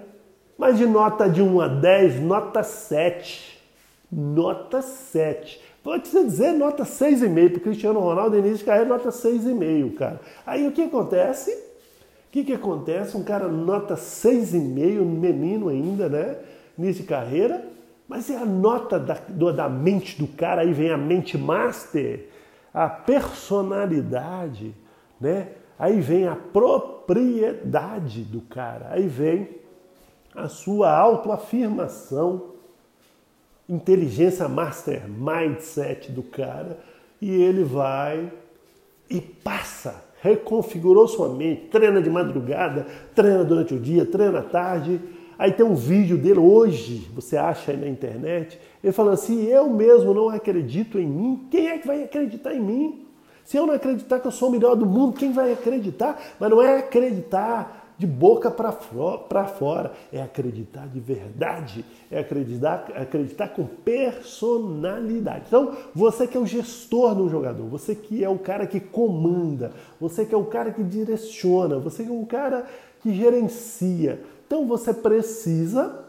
mas 0.58 0.78
de 0.78 0.86
nota 0.86 1.30
de 1.30 1.42
1 1.42 1.62
a 1.62 1.68
10, 1.68 2.22
nota 2.22 2.64
7. 2.64 3.56
Nota 4.12 4.82
7. 4.82 5.62
Pode 5.84 6.08
você 6.08 6.24
dizer 6.24 6.54
nota 6.54 6.84
6,5 6.84 7.52
para 7.52 7.60
Cristiano 7.60 8.00
Ronaldo, 8.00 8.38
início 8.38 8.60
de 8.60 8.64
carreira, 8.64 8.90
nota 8.90 9.10
6,5, 9.10 9.94
cara. 9.94 10.20
Aí 10.46 10.66
o 10.68 10.72
que 10.72 10.84
acontece? 10.84 11.52
O 11.52 12.32
que, 12.32 12.44
que 12.44 12.54
acontece? 12.54 13.16
Um 13.16 13.24
cara 13.24 13.48
nota 13.48 13.96
6,5, 13.96 15.02
um 15.02 15.06
menino 15.06 15.70
ainda, 15.70 16.10
né? 16.10 16.38
Início 16.78 17.04
de 17.04 17.08
carreira, 17.08 17.75
mas 18.08 18.30
é 18.30 18.38
a 18.38 18.46
nota 18.46 19.00
da, 19.00 19.16
do, 19.16 19.52
da 19.52 19.68
mente 19.68 20.18
do 20.18 20.28
cara, 20.28 20.62
aí 20.62 20.74
vem 20.74 20.92
a 20.92 20.98
mente 20.98 21.38
master, 21.38 22.28
a 22.74 22.88
personalidade, 22.88 24.76
né? 25.20 25.50
Aí 25.78 26.00
vem 26.00 26.28
a 26.28 26.36
propriedade 26.36 28.22
do 28.24 28.42
cara, 28.42 28.90
aí 28.92 29.08
vem 29.08 29.50
a 30.34 30.48
sua 30.48 30.92
autoafirmação, 30.92 32.54
inteligência 33.68 34.48
master, 34.48 35.10
mindset 35.10 36.12
do 36.12 36.22
cara, 36.22 36.80
e 37.22 37.32
ele 37.32 37.64
vai 37.64 38.32
e 39.10 39.20
passa, 39.20 40.04
reconfigurou 40.22 41.08
sua 41.08 41.30
mente, 41.30 41.68
treina 41.68 42.02
de 42.02 42.10
madrugada, 42.10 42.86
treina 43.14 43.44
durante 43.44 43.74
o 43.74 43.80
dia, 43.80 44.06
treina 44.06 44.40
à 44.40 44.44
tarde, 44.44 45.02
Aí 45.38 45.52
tem 45.52 45.66
um 45.66 45.76
vídeo 45.76 46.18
dele 46.18 46.40
hoje, 46.40 47.10
você 47.14 47.36
acha 47.36 47.72
aí 47.72 47.78
na 47.78 47.88
internet, 47.88 48.60
ele 48.84 48.94
falando 48.94 49.14
assim: 49.16 49.46
eu 49.46 49.70
mesmo 49.70 50.14
não 50.14 50.30
acredito 50.30 51.00
em 51.00 51.08
mim, 51.08 51.48
quem 51.52 51.68
é 51.68 51.78
que 51.78 51.88
vai 51.88 52.04
acreditar 52.04 52.54
em 52.54 52.62
mim? 52.62 53.06
Se 53.44 53.58
eu 53.58 53.68
não 53.68 53.74
acreditar 53.74 54.20
que 54.20 54.28
eu 54.28 54.32
sou 54.32 54.50
o 54.50 54.52
melhor 54.52 54.76
do 54.76 54.86
mundo, 54.86 55.18
quem 55.18 55.32
vai 55.32 55.54
acreditar? 55.54 56.20
Mas 56.40 56.50
não 56.50 56.62
é 56.62 56.80
acreditar 56.80 57.86
de 57.98 58.06
boca 58.06 58.52
para 58.52 59.46
fora, 59.46 59.94
é 60.12 60.22
acreditar 60.22 60.88
de 60.88 61.00
verdade, 61.00 61.86
é 62.12 62.20
acreditar, 62.20 62.92
acreditar 62.96 63.50
com 63.50 63.66
personalidade. 63.66 65.46
Então, 65.48 65.74
você 65.94 66.28
que 66.28 66.36
é 66.36 66.40
o 66.40 66.46
gestor 66.46 67.16
do 67.16 67.30
jogador, 67.30 67.66
você 67.68 67.96
que 67.96 68.24
é 68.24 68.30
o 68.30 68.38
cara 68.38 68.68
que 68.68 68.80
comanda, 68.80 69.72
você 70.00 70.26
que 70.26 70.36
é 70.36 70.38
o 70.38 70.46
cara 70.46 70.72
que 70.72 70.84
direciona, 70.84 71.80
você 71.80 72.04
que 72.04 72.10
é 72.10 72.14
o 72.14 72.26
cara 72.26 72.66
que 73.02 73.14
gerencia, 73.14 74.20
então 74.46 74.68
você 74.68 74.94
precisa 74.94 76.06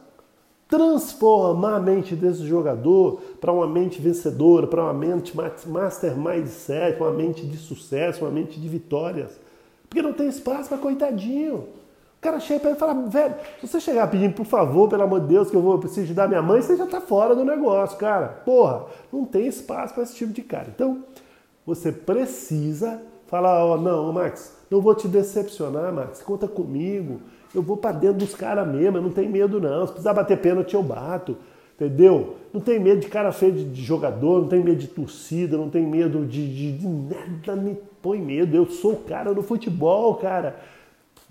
transformar 0.68 1.76
a 1.76 1.80
mente 1.80 2.14
desse 2.16 2.44
jogador 2.44 3.20
para 3.40 3.52
uma 3.52 3.66
mente 3.66 4.00
vencedora, 4.00 4.66
para 4.66 4.82
uma 4.82 4.92
mente 4.92 5.36
master 5.66 6.16
mindset, 6.16 7.00
uma 7.00 7.12
mente 7.12 7.46
de 7.46 7.56
sucesso, 7.56 8.24
uma 8.24 8.30
mente 8.30 8.60
de 8.60 8.68
vitórias. 8.68 9.38
Porque 9.88 10.02
não 10.02 10.12
tem 10.12 10.28
espaço 10.28 10.68
para 10.68 10.78
coitadinho. 10.78 11.68
O 12.18 12.20
cara 12.20 12.40
chega 12.40 12.60
para 12.60 12.70
ele 12.70 12.76
e 12.76 12.80
fala, 12.80 12.94
velho, 13.08 13.34
se 13.60 13.68
você 13.68 13.78
chegar 13.78 14.10
pedindo, 14.10 14.34
por 14.34 14.46
favor, 14.46 14.88
pelo 14.88 15.04
amor 15.04 15.20
de 15.20 15.28
Deus, 15.28 15.48
que 15.48 15.56
eu 15.56 15.62
vou 15.62 15.78
preciso 15.78 16.02
ajudar 16.02 16.26
minha 16.26 16.42
mãe, 16.42 16.60
você 16.60 16.76
já 16.76 16.84
está 16.84 17.00
fora 17.00 17.36
do 17.36 17.44
negócio, 17.44 17.96
cara. 17.98 18.26
Porra, 18.44 18.86
não 19.12 19.24
tem 19.24 19.46
espaço 19.46 19.94
para 19.94 20.02
esse 20.02 20.16
tipo 20.16 20.32
de 20.32 20.42
cara. 20.42 20.66
Então, 20.74 21.04
você 21.64 21.92
precisa 21.92 23.00
falar, 23.26 23.64
ó, 23.64 23.74
oh, 23.74 23.76
não, 23.76 24.12
Max, 24.12 24.56
não 24.68 24.80
vou 24.80 24.94
te 24.94 25.06
decepcionar, 25.06 25.92
Max, 25.92 26.22
conta 26.22 26.48
comigo 26.48 27.20
eu 27.56 27.62
vou 27.62 27.76
para 27.76 27.92
dentro 27.92 28.18
dos 28.18 28.34
caras 28.34 28.68
mesmo, 28.68 28.98
eu 28.98 29.02
não 29.02 29.10
tenho 29.10 29.30
medo 29.30 29.60
não. 29.60 29.86
Se 29.86 29.92
precisar 29.92 30.12
bater 30.12 30.38
pênalti, 30.38 30.74
eu 30.74 30.82
bato. 30.82 31.36
Entendeu? 31.74 32.36
Não 32.54 32.60
tem 32.60 32.80
medo 32.80 33.00
de 33.00 33.08
cara 33.08 33.30
feio 33.32 33.52
de, 33.52 33.82
jogador, 33.82 34.42
não 34.42 34.48
tem 34.48 34.62
medo 34.62 34.78
de 34.78 34.88
torcida, 34.88 35.58
não 35.58 35.68
tem 35.68 35.86
medo 35.86 36.24
de, 36.24 36.48
de, 36.54 36.72
de 36.78 36.88
nada 36.88 37.54
me 37.54 37.76
põe 38.00 38.18
medo. 38.18 38.56
Eu 38.56 38.66
sou 38.66 38.92
o 38.92 38.96
cara 38.96 39.34
do 39.34 39.42
futebol, 39.42 40.14
cara. 40.14 40.56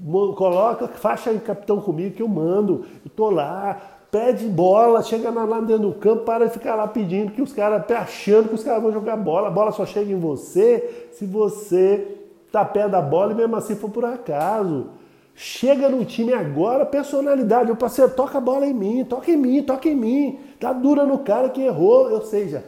Coloca 0.04 0.88
faixa 0.88 1.32
em 1.32 1.40
capitão 1.40 1.82
comigo 1.82 2.16
que 2.16 2.22
eu 2.22 2.28
mando. 2.28 2.86
Eu 3.04 3.10
tô 3.16 3.32
lá, 3.32 3.82
pede 4.12 4.46
bola, 4.46 5.02
chega 5.02 5.32
lá 5.32 5.60
dentro 5.62 5.90
do 5.90 5.94
campo, 5.94 6.24
para 6.24 6.46
de 6.46 6.54
ficar 6.54 6.76
lá 6.76 6.88
pedindo 6.88 7.32
que 7.32 7.42
os 7.42 7.52
caras, 7.52 7.90
achando 7.92 8.50
que 8.50 8.56
os 8.56 8.64
caras 8.64 8.84
vão 8.84 8.92
jogar 8.92 9.18
bola. 9.18 9.48
A 9.48 9.52
bola 9.52 9.72
só 9.72 9.86
chega 9.86 10.12
em 10.12 10.20
você 10.20 11.08
se 11.12 11.26
você 11.26 12.06
tá 12.52 12.64
pé 12.64 12.88
da 12.88 13.02
bola 13.02 13.32
e 13.32 13.36
mesmo 13.36 13.56
assim 13.56 13.76
for 13.76 13.90
por 13.90 14.06
acaso. 14.06 14.88
Chega 15.36 15.90
no 15.90 16.06
time 16.06 16.34
agora, 16.34 16.86
personalidade. 16.86 17.70
O 17.70 17.76
parceiro 17.76 18.12
toca 18.12 18.38
a 18.38 18.42
bola 18.42 18.66
em 18.66 18.74
mim, 18.74 19.04
toca 19.04 19.30
em 19.30 19.36
mim, 19.36 19.62
toca 19.62 19.90
em 19.90 19.96
mim. 19.96 20.40
Tá 20.58 20.72
dura 20.72 21.06
no 21.06 21.20
cara 21.20 21.50
que 21.50 21.62
errou. 21.62 22.10
Ou 22.10 22.22
seja, 22.22 22.64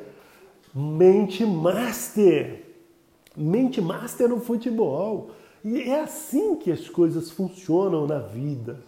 mente 0.75 1.45
master. 1.45 2.65
Mente 3.35 3.79
master 3.79 4.27
no 4.27 4.41
futebol. 4.41 5.31
E 5.63 5.81
é 5.83 6.01
assim 6.01 6.55
que 6.57 6.69
as 6.69 6.89
coisas 6.89 7.31
funcionam 7.31 8.05
na 8.05 8.19
vida. 8.19 8.79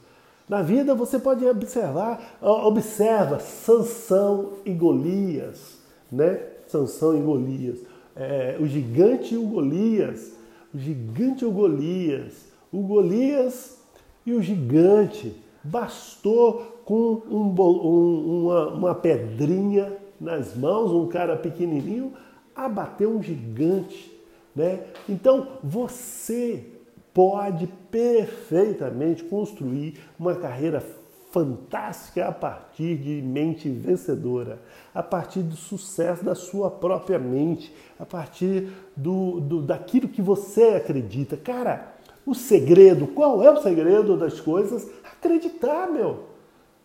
Na 0.48 0.62
vida 0.62 0.94
você 0.94 1.18
pode 1.18 1.46
observar, 1.46 2.38
observa 2.42 3.40
Sansão 3.40 4.54
e 4.66 4.74
Golias, 4.74 5.78
né? 6.12 6.42
Sansão 6.68 7.18
e 7.18 7.22
Golias. 7.22 7.80
É, 8.16 8.58
o 8.60 8.68
gigante 8.68 9.36
e 9.36 9.38
o 9.38 9.44
Golias. 9.44 10.34
O 10.74 10.78
gigante 10.78 11.46
e 11.46 11.48
o 11.48 11.52
Golias 11.52 12.49
o 12.72 12.82
Golias 12.82 13.78
e 14.26 14.34
o 14.34 14.42
gigante. 14.42 15.36
Bastou 15.64 16.82
com 16.86 17.22
um, 17.30 17.62
um, 17.62 18.46
uma, 18.46 18.68
uma 18.70 18.96
pedrinha 18.96 19.98
nas 20.20 20.56
mãos, 20.56 20.92
um 20.92 21.08
cara 21.08 21.36
pequenininho, 21.36 22.14
abater 22.56 23.08
um 23.08 23.22
gigante. 23.22 24.12
Né? 24.56 24.84
Então 25.08 25.48
você 25.64 26.66
pode 27.14 27.68
perfeitamente 27.92 29.24
construir 29.24 30.00
uma 30.18 30.36
carreira 30.36 30.84
fantástica 31.32 32.28
a 32.28 32.32
partir 32.32 32.98
de 32.98 33.22
mente 33.22 33.70
vencedora, 33.70 34.60
a 34.94 35.04
partir 35.04 35.42
do 35.42 35.56
sucesso 35.56 36.24
da 36.24 36.34
sua 36.34 36.72
própria 36.72 37.20
mente, 37.20 37.74
a 38.00 38.06
partir 38.06 38.70
do, 38.96 39.40
do 39.40 39.62
daquilo 39.62 40.08
que 40.08 40.22
você 40.22 40.76
acredita. 40.76 41.38
Cara, 41.38 41.94
o 42.26 42.34
segredo, 42.34 43.08
qual 43.08 43.44
é 43.44 43.50
o 43.50 43.62
segredo 43.62 44.18
das 44.18 44.40
coisas? 44.40 44.88
Acreditar, 45.04 45.90
meu. 45.90 46.26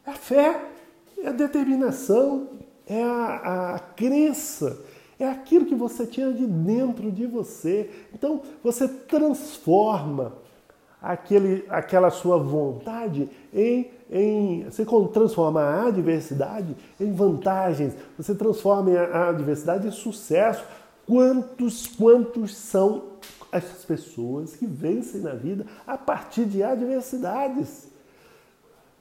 É 0.06 0.10
a 0.10 0.14
fé, 0.14 0.60
é 1.22 1.28
a 1.28 1.32
determinação, 1.32 2.48
é 2.86 3.02
a, 3.02 3.74
a 3.74 3.78
crença, 3.78 4.84
é 5.18 5.26
aquilo 5.26 5.66
que 5.66 5.74
você 5.74 6.06
tinha 6.06 6.32
de 6.32 6.46
dentro 6.46 7.10
de 7.10 7.26
você. 7.26 7.90
Então 8.12 8.42
você 8.62 8.86
transforma 8.86 10.32
aquele, 11.04 11.64
aquela 11.68 12.10
sua 12.10 12.38
vontade 12.38 13.28
em, 13.52 13.90
em. 14.10 14.64
Você 14.64 14.84
transforma 15.12 15.60
a 15.60 15.86
adversidade 15.88 16.74
em 16.98 17.12
vantagens, 17.12 17.94
você 18.16 18.34
transforma 18.34 18.90
a 18.98 19.28
adversidade 19.28 19.86
em 19.86 19.92
sucesso. 19.92 20.64
Quantos, 21.06 21.86
quantos 21.86 22.56
são 22.56 23.13
essas 23.54 23.84
pessoas 23.84 24.56
que 24.56 24.66
vencem 24.66 25.20
na 25.20 25.32
vida 25.32 25.64
a 25.86 25.96
partir 25.96 26.44
de 26.44 26.62
adversidades. 26.62 27.86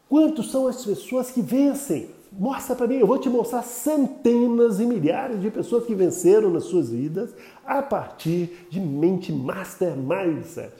Quantos 0.07 0.51
são 0.51 0.67
as 0.67 0.85
pessoas 0.85 1.31
que 1.31 1.41
vencem? 1.41 2.11
Mostra 2.31 2.75
para 2.75 2.87
mim, 2.87 2.97
eu 2.97 3.07
vou 3.07 3.17
te 3.17 3.29
mostrar 3.29 3.63
centenas 3.63 4.79
e 4.79 4.85
milhares 4.85 5.41
de 5.41 5.49
pessoas 5.49 5.85
que 5.85 5.95
venceram 5.95 6.51
nas 6.51 6.65
suas 6.65 6.89
vidas 6.91 7.33
a 7.65 7.81
partir 7.81 8.67
de 8.69 8.79
mente 8.79 9.31
master 9.31 9.95
mindset. 9.95 10.71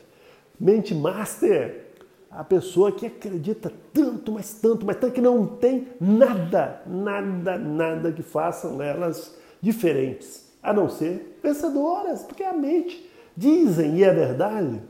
Mente 0.59 0.93
master, 0.93 1.88
a 2.29 2.43
pessoa 2.43 2.91
que 2.91 3.07
acredita 3.07 3.71
tanto, 3.91 4.31
mas 4.31 4.53
tanto, 4.53 4.86
mas 4.86 4.97
tanto 4.97 5.13
que 5.13 5.21
não 5.21 5.47
tem 5.47 5.88
nada, 5.99 6.81
nada, 6.86 7.57
nada 7.57 8.12
que 8.12 8.23
façam 8.23 8.81
elas 8.81 9.36
diferentes, 9.62 10.45
a 10.62 10.73
não 10.73 10.89
ser 10.89 11.39
vencedoras, 11.41 12.23
porque 12.23 12.43
é 12.43 12.49
a 12.49 12.53
mente 12.53 13.12
Dizem, 13.36 13.98
e 13.98 14.04
é 14.04 14.13
verdade, 14.13 14.82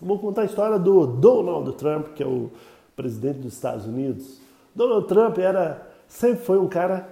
vou 0.00 0.18
contar 0.18 0.42
a 0.42 0.44
história 0.44 0.78
do 0.78 1.06
Donald 1.06 1.72
Trump, 1.74 2.08
que 2.14 2.22
é 2.22 2.26
o 2.26 2.50
presidente 2.94 3.38
dos 3.38 3.54
Estados 3.54 3.86
Unidos. 3.86 4.40
Donald 4.74 5.06
Trump 5.06 5.38
era, 5.38 5.90
sempre 6.06 6.44
foi 6.44 6.58
um 6.58 6.68
cara 6.68 7.08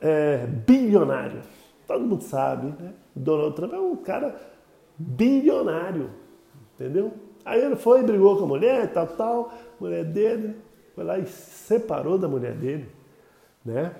é, 0.00 0.46
bilionário. 0.46 1.40
Todo 1.86 2.04
mundo 2.04 2.22
sabe, 2.22 2.66
né? 2.80 2.92
Donald 3.14 3.54
Trump 3.56 3.72
é 3.72 3.78
um 3.78 3.96
cara 3.96 4.36
bilionário, 4.96 6.10
entendeu? 6.74 7.12
Aí 7.44 7.60
ele 7.60 7.76
foi, 7.76 8.02
brigou 8.02 8.36
com 8.36 8.44
a 8.44 8.48
mulher, 8.48 8.92
tal, 8.92 9.06
tal, 9.08 9.52
mulher 9.80 10.04
dele, 10.04 10.56
foi 10.94 11.04
lá 11.04 11.18
e 11.18 11.26
separou 11.26 12.18
da 12.18 12.28
mulher 12.28 12.54
dele, 12.54 12.88
né? 13.64 13.94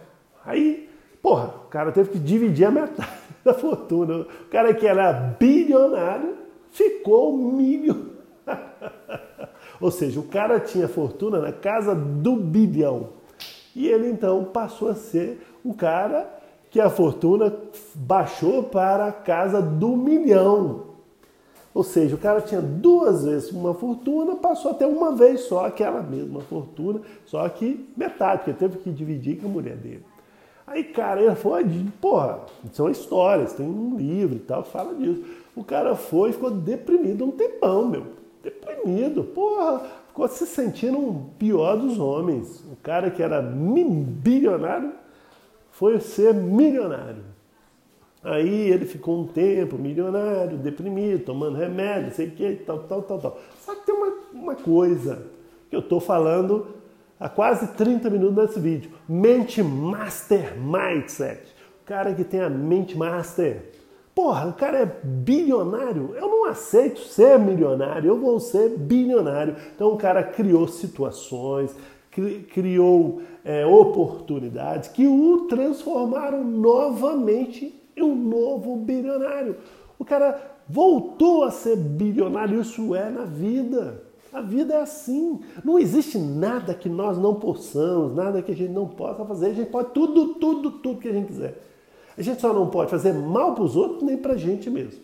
Aí, 0.45 0.89
porra, 1.23 1.47
o 1.65 1.69
cara 1.69 1.91
teve 1.93 2.11
que 2.11 2.19
dividir 2.19 2.67
a 2.67 2.71
metade 2.71 3.11
da 3.45 3.55
fortuna. 3.55 4.21
O 4.21 4.27
cara 4.51 4.73
que 4.75 4.87
era 4.87 5.13
bilionário 5.13 5.60
ficou 6.71 7.37
milho. 7.37 8.11
Ou 9.81 9.91
seja, 9.91 10.21
o 10.21 10.25
cara 10.25 10.61
tinha 10.61 10.89
fortuna 10.89 11.41
na 11.41 11.53
casa 11.53 11.95
do 11.95 12.37
bilhão. 12.37 13.11
E 13.75 13.89
ele 13.89 14.09
então 14.09 14.45
passou 14.45 14.89
a 14.89 14.95
ser 14.95 15.41
um 15.65 15.73
cara 15.73 16.29
que 16.71 16.81
a 16.81 16.91
fortuna 16.91 17.53
baixou 17.95 18.65
para 18.65 19.07
a 19.07 19.13
casa 19.13 19.61
do 19.61 19.97
milhão. 19.97 20.91
Ou 21.73 21.85
seja, 21.85 22.17
o 22.17 22.19
cara 22.19 22.41
tinha 22.41 22.61
duas 22.61 23.25
vezes 23.25 23.53
uma 23.53 23.75
fortuna, 23.75 24.35
passou 24.37 24.73
até 24.73 24.87
uma 24.87 25.15
vez 25.15 25.43
só 25.43 25.67
aquela 25.67 26.03
mesma 26.03 26.41
fortuna, 26.41 27.01
só 27.25 27.49
que 27.49 27.89
metade, 27.97 28.43
porque 28.43 28.53
teve 28.53 28.79
que 28.79 28.91
dividir 28.91 29.41
com 29.41 29.47
a 29.47 29.51
mulher 29.51 29.77
dele. 29.77 30.05
Aí, 30.67 30.85
cara, 30.85 31.21
ele 31.21 31.35
foi, 31.35 31.65
porra, 32.01 32.41
são 32.73 32.91
histórias, 32.91 33.53
tem 33.53 33.67
um 33.67 33.97
livro 33.97 34.37
e 34.37 34.41
tal 34.41 34.63
que 34.63 34.71
fala 34.71 34.95
disso. 34.95 35.25
O 35.61 35.65
cara 35.65 35.95
foi 35.95 36.31
e 36.31 36.33
ficou 36.33 36.51
deprimido 36.51 37.23
um 37.23 37.31
tempão, 37.31 37.87
meu. 37.87 38.07
Deprimido, 38.43 39.23
porra, 39.23 39.83
ficou 40.07 40.27
se 40.27 40.47
sentindo 40.47 40.97
um 40.97 41.27
pior 41.39 41.77
dos 41.77 41.99
homens. 41.99 42.65
O 42.73 42.77
cara 42.77 43.11
que 43.11 43.23
era 43.23 43.43
bilionário 43.43 44.91
foi 45.71 46.01
ser 46.01 46.33
milionário. 46.33 47.23
Aí 48.25 48.71
ele 48.71 48.87
ficou 48.87 49.21
um 49.21 49.27
tempo 49.27 49.77
milionário, 49.77 50.57
deprimido, 50.57 51.27
tomando 51.27 51.59
remédio, 51.59 52.15
sei 52.15 52.29
o 52.29 52.31
que, 52.31 52.53
tal, 52.65 52.79
tal, 52.85 53.03
tal, 53.03 53.19
tal. 53.19 53.39
Só 53.61 53.75
que 53.75 53.85
tem 53.85 53.95
uma, 53.95 54.13
uma 54.33 54.55
coisa 54.55 55.27
que 55.69 55.77
eu 55.77 55.81
estou 55.81 56.01
falando 56.01 56.69
há 57.19 57.29
quase 57.29 57.67
30 57.75 58.09
minutos 58.09 58.35
nesse 58.35 58.59
vídeo. 58.59 58.91
Mente 59.07 59.63
Master 59.63 60.55
Mindset. 60.59 61.55
O 61.83 61.85
cara 61.85 62.15
que 62.15 62.25
tem 62.25 62.41
a 62.41 62.49
mente 62.49 62.97
master. 62.97 63.80
Porra, 64.21 64.49
o 64.49 64.53
cara 64.53 64.81
é 64.81 64.87
bilionário. 65.03 66.15
Eu 66.15 66.29
não 66.29 66.45
aceito 66.45 67.01
ser 67.01 67.39
milionário, 67.39 68.07
eu 68.07 68.19
vou 68.19 68.39
ser 68.39 68.77
bilionário. 68.77 69.57
Então 69.75 69.95
o 69.95 69.97
cara 69.97 70.23
criou 70.23 70.69
situações, 70.69 71.75
criou 72.53 73.23
é, 73.43 73.65
oportunidades 73.65 74.91
que 74.91 75.07
o 75.07 75.47
transformaram 75.49 76.45
novamente 76.45 77.75
em 77.97 78.03
um 78.03 78.15
novo 78.15 78.77
bilionário. 78.77 79.57
O 79.99 80.05
cara 80.05 80.39
voltou 80.69 81.43
a 81.43 81.51
ser 81.51 81.77
bilionário, 81.77 82.61
isso 82.61 82.95
é 82.95 83.09
na 83.09 83.25
vida. 83.25 84.03
A 84.31 84.43
vida 84.43 84.75
é 84.75 84.83
assim. 84.83 85.41
Não 85.65 85.79
existe 85.79 86.19
nada 86.19 86.75
que 86.75 86.91
nós 86.91 87.17
não 87.17 87.37
possamos, 87.37 88.15
nada 88.15 88.43
que 88.43 88.53
a 88.53 88.57
gente 88.57 88.71
não 88.71 88.87
possa 88.87 89.25
fazer. 89.25 89.47
A 89.47 89.55
gente 89.55 89.71
pode 89.71 89.93
tudo, 89.93 90.35
tudo, 90.35 90.73
tudo 90.73 91.01
que 91.01 91.09
a 91.09 91.13
gente 91.13 91.29
quiser. 91.29 91.70
A 92.21 92.23
gente 92.23 92.39
só 92.39 92.53
não 92.53 92.67
pode 92.67 92.91
fazer 92.91 93.15
mal 93.15 93.55
para 93.55 93.65
os 93.65 93.77
outros 93.77 94.03
nem 94.03 94.15
para 94.15 94.35
a 94.35 94.37
gente 94.37 94.69
mesmo. 94.69 95.01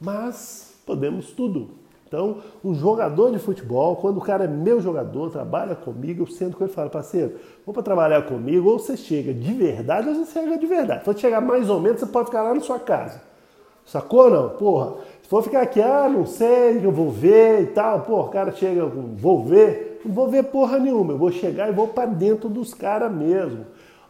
Mas 0.00 0.74
podemos 0.86 1.30
tudo. 1.30 1.72
Então, 2.08 2.38
um 2.64 2.74
jogador 2.74 3.30
de 3.30 3.38
futebol, 3.38 3.96
quando 3.96 4.16
o 4.16 4.20
cara 4.22 4.44
é 4.44 4.48
meu 4.48 4.80
jogador, 4.80 5.30
trabalha 5.30 5.74
comigo, 5.74 6.22
eu 6.22 6.26
sento 6.26 6.56
com 6.56 6.64
ele 6.64 6.72
e 6.72 6.74
falo, 6.74 6.88
parceiro, 6.88 7.34
vou 7.66 7.74
para 7.74 7.82
trabalhar 7.82 8.22
comigo, 8.22 8.70
ou 8.70 8.78
você 8.78 8.96
chega 8.96 9.34
de 9.34 9.52
verdade 9.52 10.08
ou 10.08 10.14
você 10.14 10.40
chega 10.40 10.56
de 10.56 10.64
verdade. 10.64 11.00
Se 11.00 11.04
for 11.04 11.18
chegar 11.18 11.42
mais 11.42 11.68
ou 11.68 11.78
menos, 11.78 12.00
você 12.00 12.06
pode 12.06 12.28
ficar 12.28 12.40
lá 12.40 12.54
na 12.54 12.60
sua 12.60 12.78
casa. 12.78 13.20
Sacou 13.84 14.30
não? 14.30 14.48
Porra, 14.48 14.94
se 15.20 15.28
for 15.28 15.42
ficar 15.42 15.60
aqui, 15.60 15.82
ah, 15.82 16.08
não 16.08 16.24
sei, 16.24 16.80
eu 16.82 16.90
vou 16.90 17.10
ver 17.10 17.60
e 17.60 17.66
tal, 17.66 18.00
porra, 18.00 18.22
o 18.22 18.30
cara 18.30 18.52
chega, 18.52 18.86
vou 18.86 19.44
ver, 19.44 20.00
não 20.02 20.14
vou 20.14 20.28
ver 20.28 20.44
porra 20.44 20.78
nenhuma, 20.78 21.12
eu 21.12 21.18
vou 21.18 21.30
chegar 21.30 21.68
e 21.68 21.72
vou 21.72 21.88
para 21.88 22.06
dentro 22.06 22.48
dos 22.48 22.72
caras 22.72 23.12
mesmo. 23.12 23.66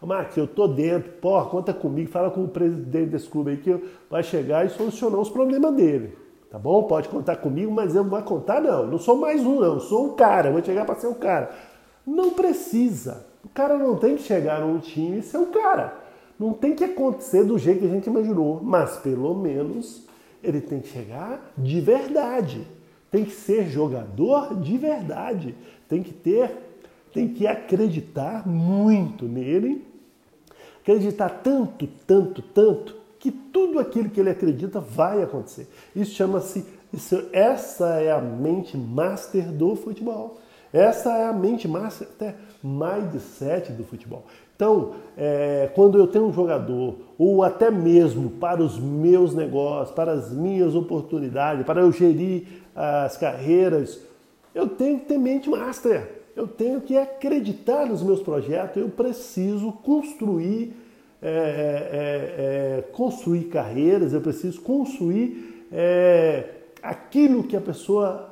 Marcos, 0.07 0.37
eu 0.37 0.47
tô 0.47 0.69
dentro, 0.69 1.11
porra, 1.12 1.47
conta 1.47 1.73
comigo, 1.73 2.11
fala 2.11 2.31
com 2.31 2.45
o 2.45 2.49
presidente 2.49 3.11
desse 3.11 3.29
clube 3.29 3.53
aí 3.53 3.57
que 3.57 3.79
vai 4.11 4.23
chegar 4.23 4.64
e 4.64 4.71
solucionar 4.71 5.21
os 5.21 5.31
problemas 5.31 5.75
dele. 5.75 6.25
Tá 6.55 6.59
bom? 6.61 6.85
Pode 6.85 7.09
contar 7.09 7.35
comigo, 7.35 7.73
mas 7.73 7.97
eu 7.97 8.05
não 8.05 8.11
vou 8.11 8.23
contar, 8.23 8.61
não. 8.61 8.87
Não 8.87 8.97
sou 8.97 9.17
mais 9.17 9.45
um, 9.45 9.59
não. 9.59 9.81
Sou 9.81 10.07
um 10.07 10.14
cara. 10.14 10.53
vou 10.53 10.62
chegar 10.62 10.85
para 10.85 10.95
ser 10.95 11.09
um 11.09 11.14
cara. 11.14 11.51
Não 12.07 12.31
precisa. 12.31 13.27
O 13.45 13.49
cara 13.49 13.77
não 13.77 13.97
tem 13.97 14.14
que 14.14 14.23
chegar 14.23 14.61
num 14.61 14.79
time 14.79 15.19
e 15.19 15.23
ser 15.23 15.38
um 15.38 15.51
cara. 15.51 15.99
Não 16.38 16.53
tem 16.53 16.73
que 16.77 16.85
acontecer 16.85 17.43
do 17.43 17.59
jeito 17.59 17.81
que 17.81 17.87
a 17.87 17.90
gente 17.90 18.07
imaginou. 18.07 18.61
Mas 18.62 18.97
pelo 18.99 19.35
menos 19.35 20.07
ele 20.45 20.61
tem 20.61 20.79
que 20.79 20.87
chegar 20.87 21.53
de 21.59 21.81
verdade. 21.81 22.64
Tem 23.11 23.25
que 23.25 23.33
ser 23.33 23.67
jogador 23.67 24.55
de 24.55 24.79
verdade. 24.79 25.57
Tem 25.88 26.05
que 26.05 26.12
ter, 26.12 26.53
tem 27.12 27.27
que 27.27 27.49
acreditar 27.49 28.47
muito 28.47 29.25
nele. 29.25 29.85
Acreditar 30.85 31.31
tanto, 31.42 31.88
tanto, 32.07 32.42
tanto 32.42 32.94
que 33.18 33.31
tudo 33.31 33.79
aquilo 33.79 34.11
que 34.11 34.20
ele 34.20 34.29
acredita 34.29 34.81
vai 34.81 35.23
acontecer. 35.23 35.66
Isso 35.97 36.14
chama-se, 36.14 36.62
essa 37.33 38.01
é 38.03 38.12
a 38.12 38.20
mente 38.20 38.77
master 38.77 39.51
do 39.51 39.75
futebol. 39.77 40.38
Essa 40.70 41.11
é 41.16 41.25
a 41.25 41.33
mente 41.33 41.66
master, 41.66 42.07
até 42.14 42.35
mindset 42.62 43.73
do 43.73 43.83
futebol. 43.83 44.25
Então, 44.55 44.92
é, 45.16 45.70
quando 45.75 45.99
eu 45.99 46.07
tenho 46.07 46.27
um 46.27 46.33
jogador, 46.35 46.97
ou 47.16 47.42
até 47.42 47.70
mesmo 47.70 48.29
para 48.29 48.62
os 48.62 48.79
meus 48.79 49.35
negócios, 49.35 49.94
para 49.94 50.12
as 50.12 50.31
minhas 50.31 50.75
oportunidades, 50.75 51.64
para 51.64 51.81
eu 51.81 51.90
gerir 51.90 52.47
as 52.77 53.16
carreiras, 53.16 54.01
eu 54.55 54.68
tenho 54.68 54.99
que 54.99 55.07
ter 55.07 55.16
mente 55.16 55.49
master. 55.49 56.24
Eu 56.37 56.49
tenho 56.49 56.81
que 56.81 56.97
acreditar 56.97 57.87
nos 57.87 58.03
meus 58.03 58.20
projetos, 58.20 58.77
eu 58.77 58.88
preciso 58.88 59.73
construir 59.73 60.75
é, 61.27 61.27
é, 61.27 61.31
é, 61.31 62.79
é, 62.79 62.83
construir 62.92 63.44
carreiras, 63.44 64.12
eu 64.12 64.20
preciso 64.20 64.61
construir 64.61 65.64
é, 65.73 66.44
aquilo 66.83 67.44
que 67.44 67.57
a 67.57 67.61
pessoa 67.62 68.29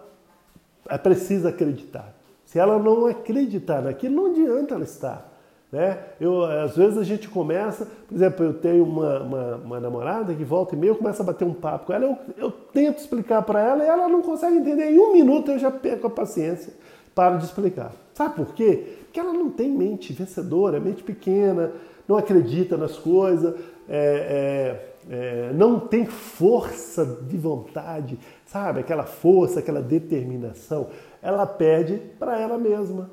precisa 1.03 1.49
acreditar. 1.49 2.15
Se 2.45 2.59
ela 2.59 2.79
não 2.79 3.07
acreditar 3.07 3.81
naquilo, 3.81 4.15
não 4.15 4.27
adianta 4.27 4.75
ela 4.75 4.85
estar. 4.85 5.33
Né? 5.73 5.99
Eu, 6.21 6.45
às 6.45 6.77
vezes 6.77 6.99
a 6.99 7.03
gente 7.03 7.31
começa, 7.31 7.87
por 8.07 8.15
exemplo, 8.15 8.45
eu 8.45 8.53
tenho 8.53 8.85
uma, 8.85 9.21
uma, 9.21 9.57
uma 9.57 9.81
namorada 9.81 10.35
que 10.35 10.45
volta 10.45 10.75
e 10.75 10.79
meia, 10.79 10.91
eu 10.91 10.97
começo 10.97 11.23
a 11.23 11.25
bater 11.25 11.47
um 11.47 11.55
papo 11.55 11.87
com 11.87 11.93
ela, 11.95 12.05
eu, 12.05 12.19
eu 12.37 12.51
tento 12.51 12.99
explicar 12.99 13.41
para 13.41 13.59
ela 13.59 13.83
e 13.83 13.87
ela 13.89 14.07
não 14.07 14.21
consegue 14.21 14.59
entender. 14.59 14.91
Em 14.91 14.99
um 14.99 15.15
minuto 15.15 15.51
eu 15.51 15.59
já 15.59 15.71
perco 15.71 16.09
a 16.09 16.11
paciência, 16.11 16.75
para 17.15 17.37
de 17.37 17.45
explicar. 17.45 17.93
Sabe 18.15 18.37
por 18.37 18.55
quê? 18.55 18.97
Porque 19.05 19.21
ela 19.21 19.33
não 19.33 19.51
tem 19.51 19.71
mente 19.71 20.13
vencedora, 20.13 20.81
mente 20.81 21.03
pequena, 21.03 21.73
não 22.09 22.17
acredita 22.17 22.77
nas 22.77 22.97
coisas, 22.99 23.55
é, 23.89 24.89
é, 25.09 25.15
é, 25.15 25.53
não 25.53 25.81
tem 25.81 26.07
força 26.07 27.05
de 27.05 27.37
vontade, 27.37 28.19
sabe? 28.47 28.81
Aquela 28.81 29.05
força, 29.05 29.61
aquela 29.61 29.81
determinação, 29.81 30.89
ela 31.21 31.47
perde 31.47 32.01
para 32.19 32.39
ela 32.39 32.59
mesma. 32.59 33.11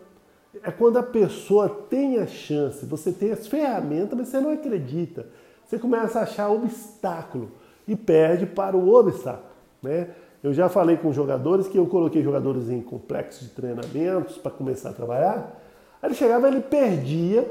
É 0.63 0.71
quando 0.71 0.97
a 0.97 1.03
pessoa 1.03 1.69
tem 1.69 2.17
a 2.17 2.27
chance, 2.27 2.85
você 2.85 3.11
tem 3.11 3.31
as 3.31 3.47
ferramentas, 3.47 4.17
mas 4.17 4.27
você 4.29 4.39
não 4.39 4.51
acredita. 4.51 5.27
Você 5.65 5.77
começa 5.77 6.19
a 6.19 6.23
achar 6.23 6.49
obstáculo 6.49 7.51
e 7.87 7.95
perde 7.95 8.45
para 8.45 8.75
o 8.75 8.93
obstáculo. 8.93 9.49
Né? 9.81 10.09
Eu 10.43 10.53
já 10.53 10.69
falei 10.69 10.97
com 10.97 11.11
jogadores 11.11 11.67
que 11.67 11.77
eu 11.77 11.85
coloquei 11.85 12.23
jogadores 12.23 12.69
em 12.69 12.81
complexos 12.81 13.47
de 13.47 13.53
treinamentos 13.53 14.37
para 14.37 14.51
começar 14.51 14.91
a 14.91 14.93
trabalhar. 14.93 15.61
Aí 16.01 16.09
ele 16.09 16.15
chegava, 16.15 16.47
ele 16.47 16.61
perdia 16.61 17.45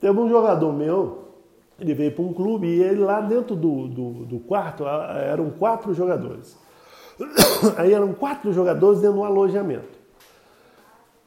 Teve 0.00 0.20
um 0.20 0.28
jogador 0.28 0.72
meu, 0.72 1.24
ele 1.80 1.94
veio 1.94 2.12
para 2.12 2.22
um 2.22 2.32
clube 2.32 2.66
e 2.66 2.82
ele 2.82 3.00
lá 3.00 3.20
dentro 3.20 3.56
do, 3.56 3.88
do, 3.88 4.10
do 4.24 4.38
quarto 4.40 4.84
eram 4.86 5.50
quatro 5.50 5.94
jogadores. 5.94 6.56
Aí 7.78 7.94
eram 7.94 8.12
quatro 8.12 8.52
jogadores 8.52 9.00
dentro 9.00 9.14
de 9.14 9.20
um 9.20 9.24
alojamento. 9.24 9.96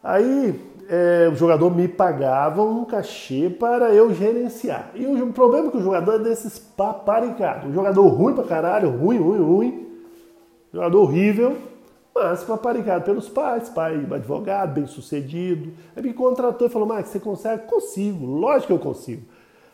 Aí 0.03 0.59
é, 0.88 1.27
o 1.31 1.35
jogador 1.35 1.75
me 1.75 1.88
pagava 1.88 2.62
um 2.62 2.85
cachê 2.85 3.49
para 3.49 3.93
eu 3.93 4.13
gerenciar. 4.13 4.91
E 4.93 5.05
o 5.05 5.33
problema 5.33 5.67
é 5.67 5.71
que 5.71 5.77
o 5.77 5.83
jogador 5.83 6.15
é 6.15 6.19
desses 6.19 6.59
paparicados. 6.59 7.69
Um 7.69 7.73
jogador 7.73 8.07
ruim 8.07 8.35
pra 8.35 8.43
caralho, 8.43 8.91
ruim, 8.91 9.17
ruim, 9.17 9.39
ruim. 9.39 9.88
Jogador 10.71 11.01
horrível 11.01 11.58
mas 12.19 12.43
paparicado 12.43 13.05
pelos 13.05 13.29
pais, 13.29 13.69
pai 13.69 14.05
advogado, 14.12 14.73
bem 14.73 14.88
sucedido. 14.88 15.71
Aí 15.95 16.03
me 16.03 16.13
contratou 16.13 16.67
e 16.67 16.69
falou, 16.69 16.88
Max, 16.88 17.10
você 17.10 17.19
consegue? 17.19 17.63
Consigo, 17.63 18.25
lógico 18.25 18.67
que 18.67 18.73
eu 18.73 18.79
consigo. 18.79 19.23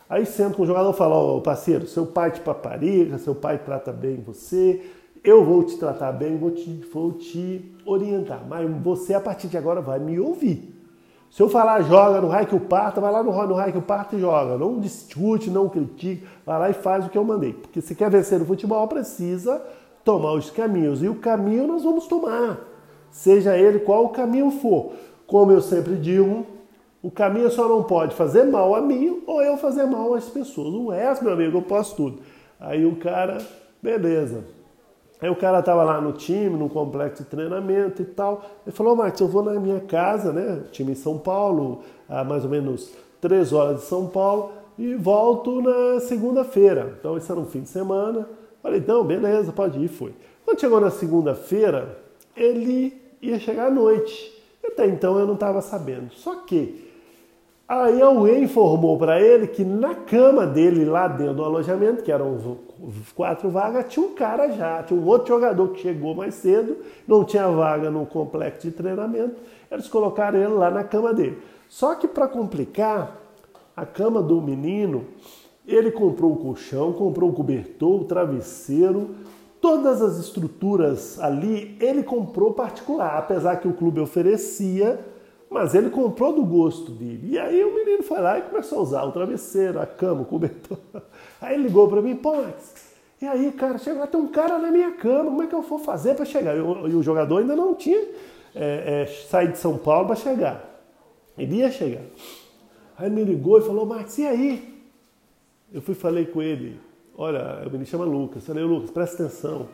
Aí 0.08 0.24
sento 0.24 0.56
com 0.56 0.62
o 0.62 0.66
jogador 0.66 0.90
e 0.90 0.96
falo, 0.96 1.14
ó, 1.14 1.36
oh, 1.36 1.40
parceiro, 1.40 1.86
seu 1.86 2.06
pai 2.06 2.30
te 2.30 2.40
paparica, 2.40 3.18
seu 3.18 3.34
pai 3.34 3.58
trata 3.58 3.92
bem 3.92 4.22
você, 4.24 4.84
eu 5.24 5.44
vou 5.44 5.64
te 5.64 5.76
tratar 5.76 6.12
bem, 6.12 6.36
vou 6.36 6.52
te, 6.52 6.72
vou 6.92 7.12
te 7.12 7.74
orientar, 7.84 8.44
mas 8.48 8.70
você 8.80 9.14
a 9.14 9.20
partir 9.20 9.48
de 9.48 9.58
agora 9.58 9.80
vai 9.80 9.98
me 9.98 10.20
ouvir. 10.20 10.72
Se 11.28 11.42
eu 11.42 11.48
falar 11.48 11.82
joga 11.82 12.20
no 12.20 12.28
raio 12.28 12.46
que 12.46 12.54
o 12.54 12.60
parta, 12.60 13.00
vai 13.00 13.10
lá 13.10 13.22
no, 13.24 13.30
raio 13.30 13.72
que 13.72 13.78
o 13.78 13.82
parta 13.82 14.14
e 14.14 14.20
joga. 14.20 14.56
Não 14.56 14.78
discute, 14.78 15.50
não 15.50 15.68
critique, 15.68 16.24
vai 16.46 16.58
lá 16.58 16.70
e 16.70 16.72
faz 16.72 17.04
o 17.04 17.10
que 17.10 17.18
eu 17.18 17.24
mandei. 17.24 17.52
Porque 17.52 17.80
se 17.80 17.96
quer 17.96 18.08
vencer 18.08 18.38
no 18.38 18.46
futebol, 18.46 18.86
precisa 18.86 19.60
tomar 20.06 20.34
os 20.34 20.48
caminhos. 20.48 21.02
E 21.02 21.08
o 21.08 21.16
caminho 21.16 21.66
nós 21.66 21.82
vamos 21.82 22.06
tomar, 22.06 22.60
seja 23.10 23.58
ele 23.58 23.80
qual 23.80 24.04
o 24.04 24.10
caminho 24.10 24.52
for. 24.52 24.92
Como 25.26 25.50
eu 25.50 25.60
sempre 25.60 25.96
digo, 25.96 26.46
o 27.02 27.10
caminho 27.10 27.50
só 27.50 27.68
não 27.68 27.82
pode 27.82 28.14
fazer 28.14 28.44
mal 28.44 28.74
a 28.76 28.80
mim 28.80 29.22
ou 29.26 29.42
eu 29.42 29.56
fazer 29.56 29.84
mal 29.84 30.14
às 30.14 30.28
pessoas. 30.28 30.72
O 30.72 30.90
resto, 30.90 31.24
meu 31.24 31.34
amigo, 31.34 31.58
eu 31.58 31.62
posso 31.62 31.96
tudo. 31.96 32.20
Aí 32.60 32.86
o 32.86 32.94
cara, 32.96 33.38
beleza. 33.82 34.44
Aí 35.20 35.28
o 35.28 35.34
cara 35.34 35.60
tava 35.60 35.82
lá 35.82 36.00
no 36.00 36.12
time, 36.12 36.56
no 36.56 36.68
complexo 36.68 37.24
de 37.24 37.28
treinamento 37.28 38.02
e 38.02 38.04
tal. 38.04 38.42
Ele 38.64 38.74
falou, 38.74 38.94
Marcos, 38.94 39.20
eu 39.20 39.26
vou 39.26 39.42
na 39.42 39.58
minha 39.58 39.80
casa, 39.80 40.32
né? 40.32 40.62
Time 40.70 40.92
em 40.92 40.94
São 40.94 41.18
Paulo, 41.18 41.80
a 42.08 42.22
mais 42.22 42.44
ou 42.44 42.50
menos 42.50 42.92
três 43.20 43.52
horas 43.52 43.80
de 43.80 43.86
São 43.86 44.06
Paulo, 44.06 44.52
e 44.78 44.94
volto 44.94 45.60
na 45.62 45.98
segunda-feira. 46.00 46.94
Então, 47.00 47.16
isso 47.16 47.32
era 47.32 47.40
um 47.40 47.46
fim 47.46 47.62
de 47.62 47.70
semana. 47.70 48.28
Falei, 48.62 48.80
então, 48.80 49.04
beleza, 49.04 49.52
pode 49.52 49.78
ir, 49.78 49.88
foi. 49.88 50.12
Quando 50.44 50.60
chegou 50.60 50.80
na 50.80 50.90
segunda-feira, 50.90 51.98
ele 52.36 53.00
ia 53.20 53.38
chegar 53.38 53.66
à 53.66 53.70
noite. 53.70 54.32
Até 54.64 54.86
então 54.86 55.18
eu 55.18 55.26
não 55.26 55.34
estava 55.34 55.60
sabendo. 55.60 56.12
Só 56.12 56.36
que 56.36 56.86
Aí 57.68 58.00
alguém 58.00 58.44
informou 58.44 58.96
para 58.96 59.20
ele 59.20 59.48
que 59.48 59.64
na 59.64 59.92
cama 59.92 60.46
dele, 60.46 60.84
lá 60.84 61.08
dentro 61.08 61.34
do 61.34 61.44
alojamento, 61.44 62.04
que 62.04 62.12
eram 62.12 62.38
quatro 63.12 63.50
vagas, 63.50 63.86
tinha 63.88 64.06
um 64.06 64.14
cara 64.14 64.52
já, 64.52 64.84
tinha 64.84 65.00
um 65.00 65.04
outro 65.04 65.26
jogador 65.26 65.70
que 65.70 65.80
chegou 65.80 66.14
mais 66.14 66.36
cedo, 66.36 66.76
não 67.08 67.24
tinha 67.24 67.48
vaga 67.48 67.90
no 67.90 68.06
complexo 68.06 68.68
de 68.68 68.70
treinamento, 68.70 69.34
eles 69.68 69.88
colocaram 69.88 70.38
ele 70.38 70.52
lá 70.52 70.70
na 70.70 70.84
cama 70.84 71.12
dele. 71.12 71.38
Só 71.68 71.96
que 71.96 72.06
para 72.06 72.28
complicar, 72.28 73.20
a 73.76 73.84
cama 73.84 74.22
do 74.22 74.40
menino, 74.40 75.04
ele 75.66 75.90
comprou 75.90 76.32
o 76.32 76.36
colchão, 76.36 76.92
comprou 76.92 77.30
o 77.30 77.32
cobertor, 77.32 78.02
o 78.02 78.04
travesseiro, 78.04 79.16
todas 79.60 80.00
as 80.00 80.18
estruturas 80.18 81.18
ali 81.18 81.76
ele 81.80 82.02
comprou 82.02 82.52
particular, 82.52 83.18
apesar 83.18 83.56
que 83.56 83.66
o 83.66 83.72
clube 83.72 84.00
oferecia 84.00 85.04
mas 85.48 85.74
ele 85.74 85.90
comprou 85.90 86.32
do 86.32 86.44
gosto 86.44 86.90
dele. 86.90 87.30
E 87.30 87.38
aí 87.38 87.64
o 87.64 87.74
menino 87.74 88.02
foi 88.02 88.20
lá 88.20 88.38
e 88.38 88.42
começou 88.42 88.78
a 88.78 88.82
usar 88.82 89.02
o 89.04 89.12
travesseiro, 89.12 89.80
a 89.80 89.86
cama, 89.86 90.22
o 90.22 90.24
cobertor. 90.24 90.78
Aí 91.40 91.54
ele 91.54 91.64
ligou 91.64 91.88
para 91.88 92.02
mim, 92.02 92.16
pô, 92.16 92.34
e 93.20 93.26
aí, 93.26 93.50
cara, 93.52 93.78
chega 93.78 94.00
lá, 94.00 94.06
tem 94.06 94.20
um 94.20 94.28
cara 94.28 94.58
na 94.58 94.70
minha 94.70 94.92
cama, 94.92 95.30
como 95.30 95.42
é 95.42 95.46
que 95.46 95.54
eu 95.54 95.62
vou 95.62 95.78
fazer 95.78 96.14
para 96.14 96.26
chegar? 96.26 96.54
E 96.54 96.60
o, 96.60 97.02
jogador 97.02 97.38
ainda 97.38 97.56
não 97.56 97.74
tinha 97.74 97.98
é, 98.54 99.02
é, 99.02 99.06
saído 99.06 99.52
de 99.52 99.58
São 99.58 99.78
Paulo 99.78 100.06
para 100.06 100.16
chegar. 100.16 100.82
Ele 101.38 101.56
ia 101.56 101.70
chegar. 101.70 102.02
Aí 102.98 103.06
ele 103.06 103.14
me 103.14 103.24
ligou 103.24 103.58
e 103.58 103.62
falou, 103.62 103.86
Max, 103.86 104.18
e 104.18 104.26
aí? 104.26 104.75
Eu 105.72 105.82
fui 105.82 105.94
falei 105.94 106.26
com 106.26 106.40
ele, 106.40 106.80
olha, 107.16 107.62
o 107.62 107.66
menino 107.66 107.86
chama 107.86 108.04
Lucas. 108.04 108.48
Eu 108.48 108.54
falei, 108.54 108.64
Lucas, 108.64 108.90
presta 108.90 109.24
atenção. 109.24 109.68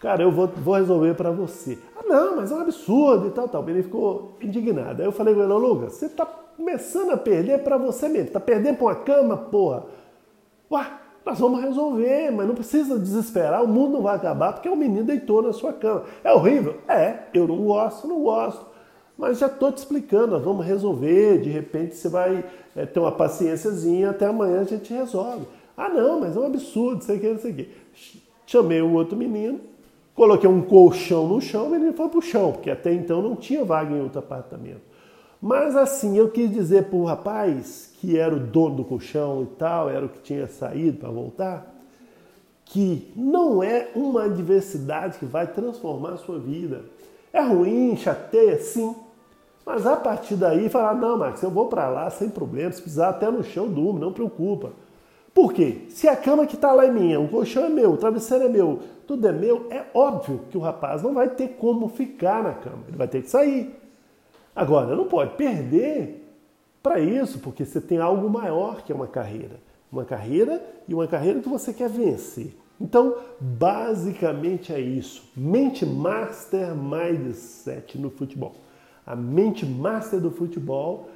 Cara, 0.00 0.22
eu 0.22 0.30
vou, 0.30 0.46
vou 0.46 0.74
resolver 0.74 1.14
para 1.14 1.30
você. 1.30 1.78
Ah, 1.96 2.04
não, 2.06 2.36
mas 2.36 2.52
é 2.52 2.54
um 2.54 2.60
absurdo 2.60 3.26
e 3.26 3.30
tal, 3.30 3.48
tal. 3.48 3.68
Ele 3.68 3.82
ficou 3.82 4.36
indignado. 4.40 5.02
Aí 5.02 5.06
eu 5.06 5.12
falei 5.12 5.34
com 5.34 5.42
ele, 5.42 5.52
Lucas, 5.52 5.94
você 5.94 6.08
tá 6.08 6.24
começando 6.24 7.10
a 7.10 7.16
perder 7.16 7.62
para 7.62 7.76
você 7.76 8.08
mesmo. 8.08 8.30
Tá 8.30 8.40
perdendo 8.40 8.76
pra 8.76 8.86
uma 8.86 8.94
cama, 8.94 9.36
porra. 9.36 9.86
Ué, 10.70 10.86
nós 11.26 11.38
vamos 11.38 11.60
resolver, 11.60 12.30
mas 12.30 12.46
não 12.46 12.54
precisa 12.54 12.98
desesperar. 12.98 13.62
O 13.62 13.68
mundo 13.68 13.94
não 13.94 14.02
vai 14.02 14.16
acabar 14.16 14.52
porque 14.52 14.68
o 14.68 14.76
menino 14.76 15.04
deitou 15.04 15.42
na 15.42 15.52
sua 15.52 15.72
cama. 15.72 16.04
É 16.22 16.32
horrível? 16.32 16.76
É, 16.88 17.24
eu 17.34 17.46
não 17.46 17.56
gosto, 17.64 18.06
não 18.06 18.22
gosto. 18.22 18.66
Mas 19.18 19.40
já 19.40 19.46
estou 19.46 19.72
te 19.72 19.78
explicando, 19.78 20.28
nós 20.28 20.44
vamos 20.44 20.64
resolver. 20.64 21.40
De 21.40 21.50
repente 21.50 21.96
você 21.96 22.08
vai 22.08 22.44
é, 22.74 22.86
ter 22.86 23.00
uma 23.00 23.12
paciênciazinha, 23.12 24.10
até 24.10 24.26
amanhã 24.26 24.60
a 24.60 24.64
gente 24.64 24.94
resolve. 24.94 25.44
Ah, 25.76 25.88
não, 25.88 26.20
mas 26.20 26.36
é 26.36 26.40
um 26.40 26.46
absurdo, 26.46 27.04
sei 27.04 27.18
que, 27.18 27.36
sei 27.38 27.50
o 27.50 27.54
que. 27.54 27.68
Chamei 28.46 28.80
o 28.80 28.92
outro 28.92 29.16
menino, 29.16 29.60
Coloquei 30.18 30.50
um 30.50 30.62
colchão 30.62 31.28
no 31.28 31.40
chão, 31.40 31.68
o 31.68 31.70
menino 31.70 31.92
foi 31.92 32.08
para 32.08 32.18
o 32.18 32.20
chão, 32.20 32.50
porque 32.50 32.68
até 32.68 32.92
então 32.92 33.22
não 33.22 33.36
tinha 33.36 33.64
vaga 33.64 33.94
em 33.94 34.00
outro 34.00 34.18
apartamento. 34.18 34.80
Mas 35.40 35.76
assim, 35.76 36.18
eu 36.18 36.28
quis 36.28 36.50
dizer 36.50 36.86
para 36.86 36.96
o 36.96 37.04
rapaz, 37.04 37.92
que 38.00 38.18
era 38.18 38.34
o 38.34 38.40
dono 38.40 38.74
do 38.74 38.84
colchão 38.84 39.44
e 39.44 39.46
tal, 39.54 39.88
era 39.88 40.04
o 40.04 40.08
que 40.08 40.18
tinha 40.18 40.48
saído 40.48 40.98
para 40.98 41.08
voltar, 41.08 41.72
que 42.64 43.12
não 43.14 43.62
é 43.62 43.90
uma 43.94 44.24
adversidade 44.24 45.18
que 45.18 45.24
vai 45.24 45.46
transformar 45.46 46.14
a 46.14 46.16
sua 46.16 46.40
vida. 46.40 46.82
É 47.32 47.40
ruim, 47.40 47.96
chateia, 47.96 48.58
sim. 48.58 48.96
Mas 49.68 49.86
a 49.86 49.96
partir 49.96 50.34
daí, 50.34 50.70
falar, 50.70 50.94
não, 50.94 51.18
Max, 51.18 51.42
eu 51.42 51.50
vou 51.50 51.66
para 51.66 51.90
lá 51.90 52.08
sem 52.08 52.30
problema, 52.30 52.72
se 52.72 52.80
precisar 52.80 53.10
até 53.10 53.30
no 53.30 53.44
chão, 53.44 53.68
durmo, 53.68 53.98
não 53.98 54.14
preocupa. 54.14 54.72
Por 55.34 55.52
quê? 55.52 55.82
Se 55.90 56.08
a 56.08 56.16
cama 56.16 56.46
que 56.46 56.54
está 56.54 56.72
lá 56.72 56.86
é 56.86 56.90
minha, 56.90 57.20
o 57.20 57.28
colchão 57.28 57.66
é 57.66 57.68
meu, 57.68 57.92
o 57.92 57.96
travesseiro 57.98 58.44
é 58.44 58.48
meu, 58.48 58.78
tudo 59.06 59.28
é 59.28 59.30
meu, 59.30 59.66
é 59.68 59.84
óbvio 59.92 60.40
que 60.48 60.56
o 60.56 60.60
rapaz 60.62 61.02
não 61.02 61.12
vai 61.12 61.28
ter 61.28 61.48
como 61.48 61.86
ficar 61.86 62.42
na 62.42 62.54
cama, 62.54 62.78
ele 62.88 62.96
vai 62.96 63.06
ter 63.06 63.20
que 63.20 63.28
sair. 63.28 63.78
Agora, 64.56 64.96
não 64.96 65.04
pode 65.04 65.34
perder 65.34 66.26
para 66.82 66.98
isso, 66.98 67.38
porque 67.38 67.66
você 67.66 67.78
tem 67.78 67.98
algo 67.98 68.26
maior 68.30 68.80
que 68.80 68.90
uma 68.90 69.06
carreira. 69.06 69.60
Uma 69.92 70.06
carreira 70.06 70.64
e 70.88 70.94
uma 70.94 71.06
carreira 71.06 71.40
que 71.40 71.48
você 71.48 71.74
quer 71.74 71.90
vencer. 71.90 72.56
Então, 72.80 73.16
basicamente 73.38 74.72
é 74.72 74.80
isso. 74.80 75.30
Mente 75.36 75.84
master 75.84 76.74
mindset 76.74 77.98
no 77.98 78.08
futebol. 78.08 78.54
A 79.08 79.16
mente 79.16 79.64
master 79.64 80.20
do 80.20 80.30
futebol 80.30 81.08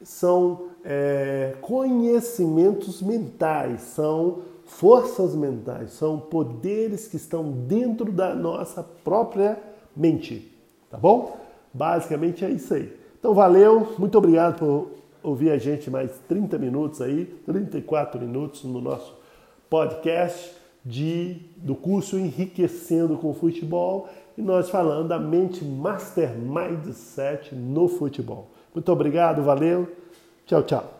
são 0.00 0.68
é, 0.84 1.56
conhecimentos 1.60 3.02
mentais, 3.02 3.80
são 3.80 4.42
forças 4.64 5.34
mentais, 5.34 5.90
são 5.90 6.20
poderes 6.20 7.08
que 7.08 7.16
estão 7.16 7.50
dentro 7.50 8.12
da 8.12 8.32
nossa 8.32 8.80
própria 9.02 9.58
mente, 9.96 10.56
tá 10.88 10.96
bom? 10.96 11.36
Basicamente 11.74 12.44
é 12.44 12.50
isso 12.50 12.72
aí. 12.74 12.96
Então 13.18 13.34
valeu, 13.34 13.94
muito 13.98 14.16
obrigado 14.16 14.60
por 14.60 14.92
ouvir 15.20 15.50
a 15.50 15.58
gente 15.58 15.90
mais 15.90 16.12
30 16.28 16.56
minutos 16.58 17.02
aí, 17.02 17.24
34 17.44 18.20
minutos 18.20 18.62
no 18.62 18.80
nosso 18.80 19.12
podcast 19.68 20.54
de, 20.84 21.40
do 21.56 21.74
curso 21.74 22.16
Enriquecendo 22.16 23.16
com 23.16 23.34
Futebol 23.34 24.08
e 24.36 24.42
nós 24.42 24.68
falando 24.70 25.08
da 25.08 25.18
mente 25.18 25.64
Master 25.64 26.34
Mindset 26.36 27.54
no 27.54 27.88
futebol. 27.88 28.48
Muito 28.74 28.90
obrigado, 28.92 29.42
valeu, 29.42 29.88
tchau, 30.46 30.62
tchau. 30.62 30.92